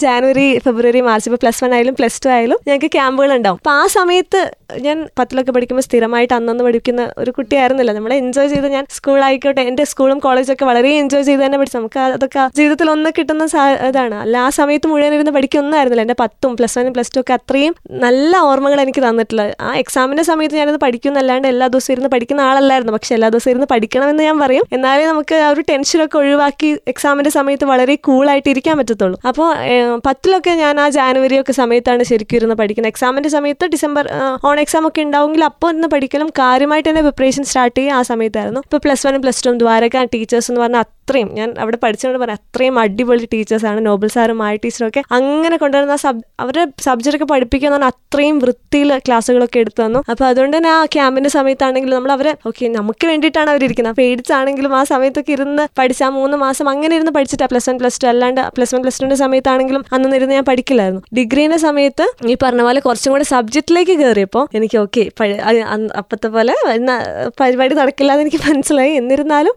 ജാനുവരി 0.03 0.47
ഫെബ്രുവരി 0.65 1.01
മാർച്ച് 1.09 1.29
ഇപ്പോൾ 1.29 1.41
പ്ലസ് 1.43 1.61
വൺ 1.63 1.73
ആയാലും 1.77 1.95
പ്ലസ് 1.99 2.21
ടു 2.25 2.31
ആയാലും 2.35 2.59
ഞങ്ങൾക്ക് 2.67 2.91
ക്യാമ്പുകൾ 2.97 3.31
ഉണ്ടാവും. 3.37 3.59
അപ്പോൾ 3.61 3.75
ആ 3.81 3.85
സമയത്ത് 3.97 4.41
ഞാൻ 4.85 4.97
പത്തിലൊക്കെ 5.19 5.51
പഠിക്കുമ്പോൾ 5.55 5.85
സ്ഥിരമായിട്ട് 5.87 6.33
അന്നന്ന് 6.37 6.63
പഠിക്കുന്ന 6.67 7.01
ഒരു 7.21 7.31
കുട്ടിയായിരുന്നില്ല. 7.37 7.91
നമ്മൾ 7.97 8.13
എൻജോയ് 8.21 8.49
ചെയ്ത് 8.53 8.67
ഞാൻ 8.75 8.85
സ്കൂളായിക്കോട്ടെ 8.97 9.63
എന്റെ 9.69 9.83
സ്കൂളും 9.91 10.19
കോളേജൊക്കെ 10.25 10.65
വളരെ 10.71 10.89
എൻജോയ് 11.01 11.25
ചെയ്ത് 11.29 11.41
തന്നെ 11.45 11.57
പഠിച്ചു. 11.61 11.77
നമുക്ക് 11.77 11.99
അതൊക്കെ 12.17 12.43
ജീവിതത്തിൽ 12.59 12.89
ഒന്ന് 12.95 13.09
കിട്ടുന്ന 13.17 13.45
ഇതാണ്. 13.89 14.15
അല്ല 14.23 14.37
ആ 14.45 14.49
സമയത്ത് 14.59 14.87
മുഴുവൻ 14.91 15.13
ഇരുന്ന് 15.17 15.33
പഠിക്കൊന്നായിരുന്നില്ല 15.37 16.03
എന്റെ 16.05 16.17
പത്തും 16.23 16.51
പ്ലസ് 16.59 16.77
വണ്ണും 16.79 16.93
പ്ലസ് 16.97 17.11
ടു 17.15 17.19
ഒക്കെ 17.21 17.33
അത്രയും 17.37 17.73
നല്ല 18.05 18.37
ഓർമ്മകൾ 18.49 18.81
എനിക്ക് 18.85 19.03
തന്നിട്ടുള്ളത്. 19.07 19.51
ആ 19.67 19.69
എക്സാമിന്റെ 19.83 20.23
സമയത്ത് 20.29 20.55
ഞാനത് 20.61 20.79
പഠിക്കുന്നല്ലാണ്ട് 20.85 21.47
എല്ലാ 21.53 21.67
ദിവസവും 21.73 21.93
ഇരുന്ന് 21.95 22.09
പഠിക്കുന്ന 22.15 22.41
ആളല്ലായിരുന്നു. 22.49 22.93
പക്ഷെ 22.97 23.13
എല്ലാ 23.17 23.29
ദിവസവും 23.35 23.51
ഇരുന്ന് 23.53 23.67
പഠിക്കണമെന്ന് 23.73 24.23
ഞാൻ 24.29 24.39
പറയും. 24.43 24.65
എന്നാലേ 24.77 25.05
നമുക്ക് 25.11 25.35
ആ 25.45 25.49
ഒരു 25.49 25.63
ടെൻഷനൊക്കെ 25.69 26.17
ഒഴിവാക്കി 26.21 26.69
എക്സാമിന്റെ 26.93 27.33
സമയത്ത് 27.37 27.65
വളരെ 27.73 27.95
കൂളായിട്ട് 28.07 28.49
ഇരിക്കാൻ 28.53 28.77
പറ്റത്തുള്ളൂ. 28.81 29.19
അപ്പോൾ 29.31 29.49
പത്തിലൊക്കെ 30.07 30.53
ഞാൻ 30.63 30.79
ആ 30.79 30.87
ജാനുവരി 30.97 31.37
ഒക്കെ 31.41 31.55
സമയത്താണ് 31.61 32.03
ശരിക്കും 32.11 32.37
ഇരുന്ന് 32.39 32.55
പഠിക്കുന്നത്. 32.61 32.91
എക്സാമിന്റെ 32.93 33.29
സമയത്ത് 33.37 33.65
ഡിസംബർ 33.75 34.05
ഓൺ 34.49 34.59
എക്സാം 34.65 34.87
ഒക്കെ 34.87 35.01
ഉണ്ടാവുമെങ്കിൽ 35.07 35.45
അപ്പോൾ 35.49 35.69
ഇരുന്ന് 35.71 35.87
പഠിക്കലും 35.95 36.29
കാര്യമായിട്ട് 36.41 36.89
തന്നെ 36.89 37.03
പ്രിപ്പറേഷൻ 37.07 37.43
സ്റ്റാർട്ട് 37.49 37.77
ചെയ്യുക 37.79 37.97
ആ 37.99 38.01
സമയത്തായിരുന്നു. 38.11 38.61
ഇപ്പോൾ 38.67 38.81
plus 38.85 39.05
one 39.07 39.21
plus 39.25 39.43
two 39.47 39.53
Dwaraka 39.63 40.03
teachers 40.13 40.49
എന്ന് 40.51 40.61
പറഞ്ഞാൽ 40.63 40.83
അത്രയും 40.87 41.29
ഞാൻ 41.37 41.49
അവിടെ 41.63 41.77
പഠിച്ചതുകൊണ്ട് 41.83 42.19
പറഞ്ഞാൽ 42.23 42.39
അത്രയും 42.41 42.75
അടിപൊളി 43.07 43.27
ടീച്ചേഴ്സാണ് 43.33 43.79
നോബൽ 43.87 44.09
സാറും 44.13 44.37
മായ 44.41 44.55
ടീച്ചറും 44.63 44.87
ഒക്കെ 44.89 45.01
അങ്ങനെ 45.17 45.55
കൊണ്ടുവരുന്ന 45.61 45.95
സബ് 46.03 46.21
അവരുടെ 46.43 46.63
സബ്ജക്റ്റ് 46.85 47.17
ഒക്കെ 47.17 47.27
പഠിപ്പിക്കുക 47.31 47.67
എന്ന് 47.67 47.77
പറഞ്ഞാൽ 47.77 47.93
അത്രയും 47.93 48.37
വൃത്തിയിൽ 48.43 48.89
ക്ലാസ്സുകളൊക്കെ 49.05 49.59
എടുത്തു 49.63 49.81
തന്നു. 49.83 49.99
അപ്പോൾ 50.11 50.25
അതുകൊണ്ട് 50.29 50.55
തന്നെ 50.57 50.69
ആ 50.77 50.79
ക്യാമ്പിന്റെ 50.95 51.29
സമയത്താണെങ്കിലും 51.35 51.95
നമ്മൾ 51.97 52.11
അവരെ 52.15 52.31
ഓക്കെ 52.49 52.69
നമുക്ക് 52.77 53.05
വേണ്ടിയിട്ടാണ് 53.11 53.49
അവരിയ്ക്കുന്നത് 53.53 53.93
അപ്പോൾ 53.93 54.05
പേടിച്ചാണെങ്കിലും 54.07 54.73
ആ 54.79 54.81
സമയത്തൊക്കെ 54.91 55.31
ഇരുന്ന് 55.37 55.63
പഠിച്ച 55.79 56.03
ആ 56.07 56.09
മൂന്ന് 56.17 56.37
മാസം 56.43 56.65
അങ്ങനെ 56.73 56.93
ഇരുന്ന് 56.99 57.13
പഠിച്ചിട്ട് 57.17 57.47
പ്ലസ് 57.53 57.69
വൺ 57.69 57.77
പ്ലസ് 57.81 57.99
ടു 58.03 58.09
അല്ലാണ്ട് 58.13 58.41
പ്ലസ് 58.57 58.73
വൺ 58.75 58.81
പ്ലസ് 58.85 58.99
ടുവിന്റെ 59.01 59.19
സമയത്താണെങ്കിലും 59.23 59.83
അന്ന് 59.97 60.15
ഇരുന്ന് 60.19 60.35
ഞാൻ 60.39 60.45
പഠിക്കില്ലായിരുന്നു. 60.51 61.01
ഡിഗ്രീന്റെ 61.19 61.59
സമയത്ത് 61.67 62.07
ഈ 62.31 62.35
പറഞ്ഞ 62.43 62.61
പോലെ 62.69 62.81
കുറച്ചും 62.87 63.13
കൂടെ 63.15 63.27
സബ്ജക്റ്റിലേക്ക് 63.33 63.95
കയറിയപ്പോൾ 64.03 64.45
എനിക്ക് 64.59 64.79
ഓക്കെ 64.83 65.05
അപ്പത്തെ 66.01 66.27
പോലെ 66.37 66.55
പരിപാടി 67.41 67.73
നടക്കില്ല 67.81 68.11
എന്ന് 68.15 68.25
എനിക്ക് 68.27 68.41
മനസ്സിലായി. 68.49 68.93
എന്നിരുന്നാലും 69.01 69.55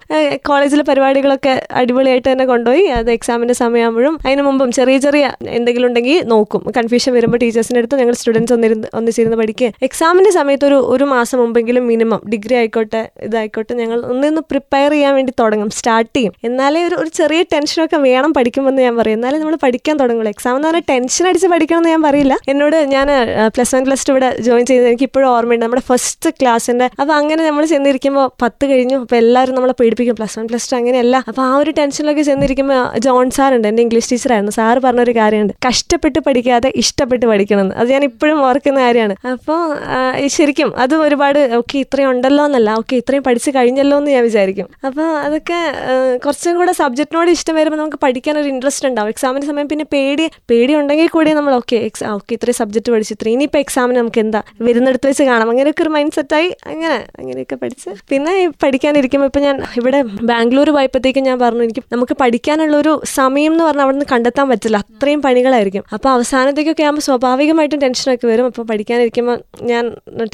കോളേജിലെ 0.51 0.85
പരിപാടികളൊക്കെ 0.91 1.55
അടിപൊളിയായിട്ട് 1.81 2.29
തന്നെ 2.31 2.47
കൊണ്ടുപോയി. 2.53 2.85
അത് 2.99 3.09
എക്സാമിന്റെ 3.41 3.55
സമയമാകുമ്പോഴും 3.55 4.15
അതിന് 4.27 4.43
മുമ്പും 4.43 4.71
ചെറിയ 4.73 4.97
ചെറിയ 5.05 5.25
എന്തെങ്കിലും 5.49 5.87
ഉണ്ടെങ്കിൽ 5.89 6.17
നോക്കും. 6.33 6.63
കൺഫ്യൂഷൻ 6.77 7.11
വരുമ്പോൾ 7.13 7.39
ടീച്ചേഴ്സിന്റെ 7.43 7.79
അടുത്ത് 7.81 7.97
ഞങ്ങൾ 8.01 8.15
സ്റ്റുഡൻസ് 8.21 8.53
ഒന്നിരുന്ന് 8.53 8.89
ഒന്നിച്ചിരുന്ന് 8.99 9.37
പഠിക്കുക 9.37 9.69
എക്സാമിന്റെ 9.83 10.31
സമയത്ത് 10.31 10.67
ഒരു 10.71 10.79
ഒരു 10.95 11.05
മാസം 11.13 11.39
മുമ്പെങ്കിലും 11.39 11.85
മിനിമം 11.91 12.21
ഡിഗ്രി 12.33 12.55
ആയിക്കോട്ടെ 12.61 13.01
ഇതായിക്കോട്ടെ 13.27 13.75
ഞങ്ങൾ 13.81 13.99
ഒന്നിന്ന് 14.13 14.43
പ്രിപ്പയർ 14.51 14.91
ചെയ്യാൻ 14.97 15.15
വേണ്ടി 15.19 15.33
തുടങ്ങും. 15.41 15.71
സ്റ്റാർട്ട് 15.79 16.13
ചെയ്യും. 16.17 16.35
എന്നാലേ 16.49 16.83
ഒരു 16.89 16.97
ഒരു 17.03 17.11
ചെറിയ 17.21 17.41
ടെൻഷനൊക്കെ 17.55 18.01
വേണം 18.07 18.35
പഠിക്കുമെന്ന് 18.39 18.83
ഞാൻ 18.87 18.95
പറയും. 19.01 19.19
എന്നാലേ 19.19 19.39
നമ്മൾ 19.43 19.57
പഠിക്കാൻ 19.65 19.97
തുടങ്ങുള്ളൂ. 20.03 20.31
എക്സാം 20.37 20.57
എന്ന് 20.57 20.69
പറഞ്ഞാൽ 20.69 20.87
ടെൻഷൻ 20.91 21.27
അടിച്ച് 21.31 21.51
പഠിക്കണം 21.55 21.81
എന്ന് 21.83 21.93
ഞാൻ 21.95 22.03
പറയില്ല. 22.09 22.37
എന്നോട് 22.53 22.79
ഞാൻ 22.95 23.09
പ്ലസ് 23.57 23.75
വൺ 23.77 23.85
പ്ലസ് 23.89 24.07
ടു 24.09 24.13
ഇവിടെ 24.15 24.31
ജോയിൻ 24.49 24.65
ചെയ്ത് 24.73 24.87
എനിക്ക് 24.91 25.07
ഇപ്പോഴും 25.11 25.29
ഓർമ്മയുണ്ട്. 25.37 25.65
നമ്മുടെ 25.67 25.85
ഫസ്റ്റ് 25.91 26.31
ക്ലാസ്സിന്റെ 26.41 26.89
അപ്പോൾ 27.01 27.15
അങ്ങനെ 27.21 27.43
നമ്മൾ 27.49 27.65
ചെന്നിരിക്കുമ്പോൾ 27.75 28.27
പത്ത് 28.43 28.65
കഴിഞ്ഞു. 28.73 28.99
അപ്പോൾ 29.05 29.19
എല്ലാവരും 29.23 29.57
നമ്മളെ 29.59 29.77
പേടിപ്പിക്കും. 29.81 30.17
പ്ലസ് 30.21 30.37
വൺ 30.39 30.47
പ്ലസ് 30.53 30.69
ടു 30.73 30.77
അങ്ങനെയല്ല. 30.81 31.17
അപ്പോൾ 31.31 31.45
ആ 31.51 31.53
ഒരു 31.63 31.71
ടെൻഷനിലൊക്കെ 31.79 32.23
ചെന്നിരിക്കുമ്പോൾ 32.31 32.81
ജോൺ 33.07 33.20
സാർ 33.37 33.55
ഉണ്ട് 33.55 33.69
എന്റെ 33.69 33.83
ഇംഗ്ലീഷ് 33.83 34.11
ടീച്ചറായിരുന്നു. 34.13 34.53
സാറ് 34.59 34.79
പറഞ്ഞൊരു 34.79 35.15
കാര്യമുണ്ട്. 35.21 35.53
കഷ്ടപ്പെട്ട് 35.67 36.19
പഠിക്കാതെ 36.27 36.73
ഇഷ്ടപ്പെട്ട് 36.83 37.27
പഠിക്കണം 37.27 37.61
എന്ന് 37.61 37.75
അത് 37.75 37.89
ഞാൻ 37.95 38.05
ഇപ്പോഴും 38.05 38.43
ഓർക്കുന്ന 38.49 38.81
കാര്യമാണ്. 38.81 39.15
അപ്പോൾ 39.33 39.61
ശരിക്കും 40.27 40.77
അത് 40.85 40.95
ഒരുപാട് 40.95 41.39
ഓക്കെ 41.59 41.79
ഇത്രയും 41.79 42.11
ഉണ്ടല്ലോ 42.11 42.45
എന്നല്ല. 42.45 42.71
ഓക്കെ 42.81 42.97
ഇത്രയും 42.97 43.23
പഠിച്ച് 43.23 43.51
കഴിഞ്ഞല്ലോ 43.57 43.99
എന്ന് 43.99 44.11
ഞാൻ 44.11 44.23
വിചാരിക്കും. 44.25 44.69
അപ്പോൾ 44.87 45.09
അതൊക്കെ 45.27 45.59
കുറച്ചും 46.25 46.57
കൂടെ 46.61 46.73
സബ്ജക്റ്റിനോട് 46.73 47.31
ഇഷ്ടം 47.31 47.55
വരുമ്പോൾ 47.55 47.77
നമുക്ക് 47.77 48.01
പഠിക്കാൻ 48.05 48.39
ഒരു 48.39 48.49
ഇൻട്രസ്റ്റ് 48.49 48.89
ഉണ്ടാവും. 48.89 49.09
എക്സാമിന് 49.09 49.47
സമയം 49.51 49.69
പിന്നെ 49.69 49.87
പേടി 49.95 50.31
പേടി 50.51 50.75
ഉണ്ടെങ്കിൽ 50.75 51.07
കൂടി 51.17 51.31
നമ്മൾ 51.33 51.55
ഓക്കെ 51.55 51.77
എക്സാം 51.77 52.13
ഓക്കെ 52.15 52.33
ഇത്രയും 52.35 52.55
സബ്ജക്റ്റ് 52.55 52.93
പഠിച്ചു 52.93 53.15
ഇത്രയും. 53.17 53.35
ഇനിയിപ്പോൾ 53.35 53.59
എക്സാമിന് 53.59 53.99
നമുക്ക് 53.99 54.21
എന്താ? 54.25 54.43
വരുന്നിടത്ത് 54.61 55.07
വെച്ച് 55.11 55.23
കാണാം. 55.23 55.51
അങ്ങനെയൊക്കെ 55.51 55.83
ഒരു 55.83 55.89
മൈൻഡ് 55.89 56.13
സെറ്റായി 56.13 56.55
അങ്ങനെ 56.67 56.95
അങ്ങനെയൊക്കെ 57.21 57.57
പഠിച്ച്. 57.63 57.91
പിന്നെ 58.11 58.35
പഠിക്കാനിരിക്കുമ്പോൾ 58.63 59.27
ഇപ്പം 59.27 59.43
ഞാൻ 59.43 59.63
ഇവിടെ 59.81 60.03
ബാംഗ്ലൂർ 60.31 60.71
പോയപ്പോഴത്തേക്കും 60.71 61.25
ഞാൻ 61.25 61.39
പറഞ്ഞു 61.41 61.63
എനിക്ക് 61.63 61.83
നമുക്ക് 61.93 62.13
പഠിക്കാനുള്ള 62.23 62.77
ഒരു 62.77 63.01
സമയം 63.11 63.53
എന്ന് 63.53 63.65
പറഞ്ഞാൽ 63.65 63.85
അവിടെ 63.85 63.97
നിന്ന് 63.97 64.07
കണ്ടെത്താൻ 64.13 64.49
പറ്റില്ല. 64.49 64.77
അത്രയും 64.77 65.23
പണികളായിരിക്കും. 65.23 65.85
അപ്പോൾ 65.95 66.11
അവസാനത്തേക്കൊക്കെ 66.11 66.85
ആകുമ്പോൾ 66.85 67.03
സ്വാഭാവികമായിട്ടും 67.03 67.79
ടെൻഷനൊക്കെ 67.79 68.27
വരും. 68.27 68.47
അപ്പോൾ 68.47 68.63
പഠിക്കാനിരിക്കുമ്പോൾ 68.63 69.37
ഞാൻ 69.63 69.85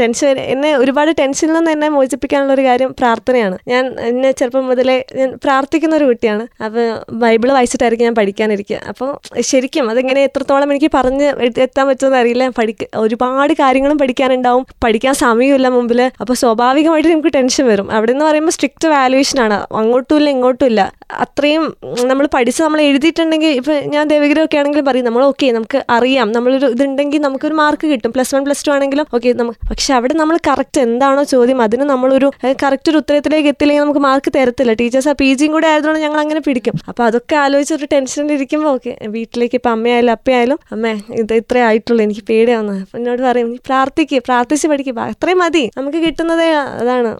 ടെൻഷൻ 0.00 0.38
എന്നെ 0.38 0.76
ഒരുപാട് 0.76 1.10
ടെൻഷനിൽ 1.20 1.52
നിന്ന് 1.52 1.70
എന്നെ 1.70 1.88
മോചിപ്പിക്കാനുള്ള 1.88 2.52
ഒരു 2.52 2.64
കാര്യം 2.68 2.94
പ്രാർത്ഥനയാണ്. 2.98 3.58
ഞാൻ 3.68 3.84
എന്നെ 4.10 4.30
ചെറുപ്പം 4.32 4.66
മുതലേ 4.66 4.96
ഞാൻ 5.14 5.30
പ്രാർത്ഥിക്കുന്ന 5.44 5.96
ഒരു 5.96 6.04
കുട്ടിയാണ്. 6.04 6.46
അപ്പോൾ 6.64 6.86
ബൈബിൾ 7.12 7.52
വായിച്ചിട്ടായിരിക്കും 7.52 8.06
ഞാൻ 8.06 8.14
പഠിക്കാനിരിക്കുക. 8.14 8.80
അപ്പോൾ 8.88 9.10
ശരിക്കും 9.40 9.90
അതെങ്ങനെ 9.90 10.20
എത്രത്തോളം 10.22 10.70
എനിക്ക് 10.72 10.90
പറഞ്ഞ് 10.94 11.28
എത്താൻ 11.66 11.84
പറ്റുമെന്ന് 11.88 12.18
അറിയില്ല. 12.18 12.48
പഠിക്ക 12.58 12.84
ഒരുപാട് 12.96 13.52
കാര്യങ്ങളും 13.52 13.98
പഠിക്കാനുണ്ടാവും. 13.98 14.66
പഠിക്കാൻ 14.84 15.14
സമയമില്ല 15.14 15.68
മുമ്പിൽ 15.68 16.02
അപ്പോൾ 16.20 16.34
സ്വാഭാവികമായിട്ട് 16.34 17.08
നമുക്ക് 17.08 17.32
ടെൻഷൻ 17.34 17.66
വരും. 17.66 17.88
അവിടെ 17.92 18.12
നിന്ന് 18.12 18.24
പറയുമ്പോൾ 18.24 18.54
സ്ട്രിക്റ്റ് 18.56 18.88
വാല്യുവേഷൻ 18.88 19.40
ആണ്. 19.46 19.66
അങ്ങോട്ടും 19.80 20.16
ഇല്ല 20.16 20.30
ഇങ്ങോട്ടും 20.30 20.66
ഇല്ല. 20.66 20.80
അത്രയും 21.24 21.64
നമ്മൾ 22.10 22.28
പഠിച്ച് 22.34 22.62
നമ്മൾ 22.66 22.80
എഴുതിയിട്ടുണ്ടെങ്കിൽ 22.88 23.52
ഇപ്പൊ 23.60 23.72
ഞാൻ 23.94 24.04
ദേവഗിരിയൊക്കെ 24.12 24.58
ആണെങ്കിൽ 24.60 24.84
പറയും 24.88 25.06
നമ്മൾ 25.08 25.22
ഓക്കെ 25.30 25.46
നമുക്ക് 25.56 25.78
അറിയാം. 25.96 26.28
നമ്മളൊരു 26.36 26.68
ഇതുണ്ടെങ്കിൽ 26.74 27.20
നമുക്കൊരു 27.26 27.56
മാർക്ക് 27.62 27.86
കിട്ടും. 27.92 28.10
പ്ലസ് 28.16 28.32
വൺ 28.36 28.42
പ്ലസ് 28.46 28.64
ടു 28.66 28.72
ആണെങ്കിലും 28.76 29.06
ഓക്കെ 29.16 29.34
നമുക്ക് 29.40 29.60
പക്ഷെ 29.70 29.90
അവിടെ 29.98 30.14
നമ്മൾ 30.22 30.36
കറക്റ്റ് 30.48 30.80
എന്താണോ 30.86 31.22
ചോദ്യം 31.34 31.60
അതിന് 31.66 31.84
നമ്മളൊരു 31.92 32.28
കറക്റ്റ് 32.62 32.90
ഒരു 32.92 32.98
ഉത്തരത്തിലേക്ക് 33.02 33.50
എത്തില്ലെങ്കിൽ 33.54 33.84
നമുക്ക് 33.84 34.02
മാർക്ക് 34.08 34.32
തരത്തില്ല. 34.38 34.74
ടീച്ചേഴ്സ് 34.80 35.10
ആ 35.12 35.14
പി 35.22 35.28
ജിയും 35.40 35.52
കൂടെ 35.56 35.68
ആയതുകൊണ്ട് 35.72 36.00
ഞങ്ങൾ 36.06 36.20
അങ്ങനെ 36.24 36.42
പിടിക്കും. 36.48 36.76
അപ്പോൾ 36.90 37.04
അതൊക്കെ 37.08 37.36
ആലോചിച്ച് 37.44 37.74
ഒരു 37.78 37.88
ടെൻഷനിൽ 37.94 38.32
ഇരിക്കുമ്പോൾ 38.38 38.70
ഓക്കെ 38.76 38.94
വീട്ടിലേക്ക് 39.16 39.58
ഇപ്പം 39.60 39.72
അമ്മയായാലും 39.76 40.14
അപ്പയായാലും 40.16 40.60
അമ്മേ 40.76 40.94
ഇത് 41.22 41.34
ഇത്രേ 41.42 41.62
ആയിട്ടുള്ളൂ 41.68 42.02
എനിക്ക് 42.06 42.24
പേടിയാവുന്നത് 42.32 42.82
എന്നോട് 42.98 43.24
പറയും 43.28 43.50
പ്രാർത്ഥിക്കുക 43.70 44.22
പ്രാർത്ഥിച്ച് 44.30 44.68
പഠിക്കുക 44.72 45.08
അത്രയും 45.14 45.40
മതി. 45.44 45.64
നമുക്ക് 45.78 46.00
കിട്ടുന്നതേ 46.06 46.50
അതാണ്. 46.82 47.12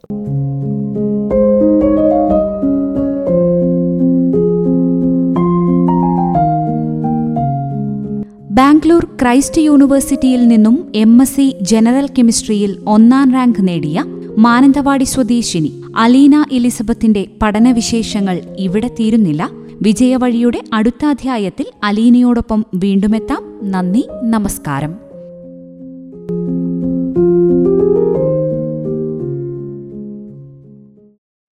ബാംഗ്ലൂർ 8.56 9.04
ക്രൈസ്റ്റ് 9.04 9.60
യൂണിവേഴ്സിറ്റിയിൽ 9.60 10.48
നിന്നും 10.48 10.92
എം 10.94 11.22
എസ് 11.22 11.36
സി 11.36 11.56
ജനറൽ 11.62 12.08
കെമിസ്ട്രിയിൽ 12.18 12.76
ഒന്നാം 12.86 13.32
റാങ്ക് 13.32 13.68
നേടിയ 13.68 14.04
മാനന്തവാടി 14.36 15.04
സ്വദേശിനി 15.04 15.82
അലീന 15.96 16.44
എലിസബത്തിന്റെ 16.52 17.26
പഠനവിശേഷങ്ങൾ 17.42 18.40
ഇവിടെ 18.58 18.88
തീരുന്നില്ല. 19.00 19.50
വിജയവഴിയുടെ 19.82 20.60
അടുത്ത 20.72 21.04
അധ്യായത്തിൽ 21.04 21.66
അലീനയോടൊപ്പം 21.84 22.66
വീണ്ടുമെത്താം. 22.74 23.70
നന്ദി 23.70 24.08
നമസ്കാരം. 24.24 24.94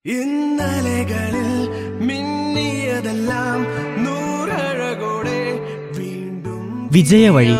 ഇന്നലകളിൽ 0.06 1.68
മിന്നിയതെല്ലാം 2.06 3.93
വിജയവഴി 6.94 7.56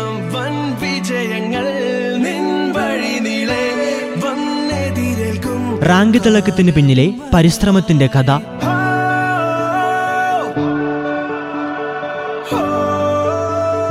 റാങ്ക് 5.83 6.17
തിളക്കത്തിന് 6.25 6.71
പിന്നിലെ 6.71 7.13
പരിശ്രമത്തിന്റെ 7.33 8.07
കഥ. 8.07 8.31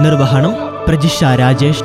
നിർവഹണം 0.00 0.54
പ്രജിഷ 0.88 1.24
രാജേഷ്. 1.24 1.83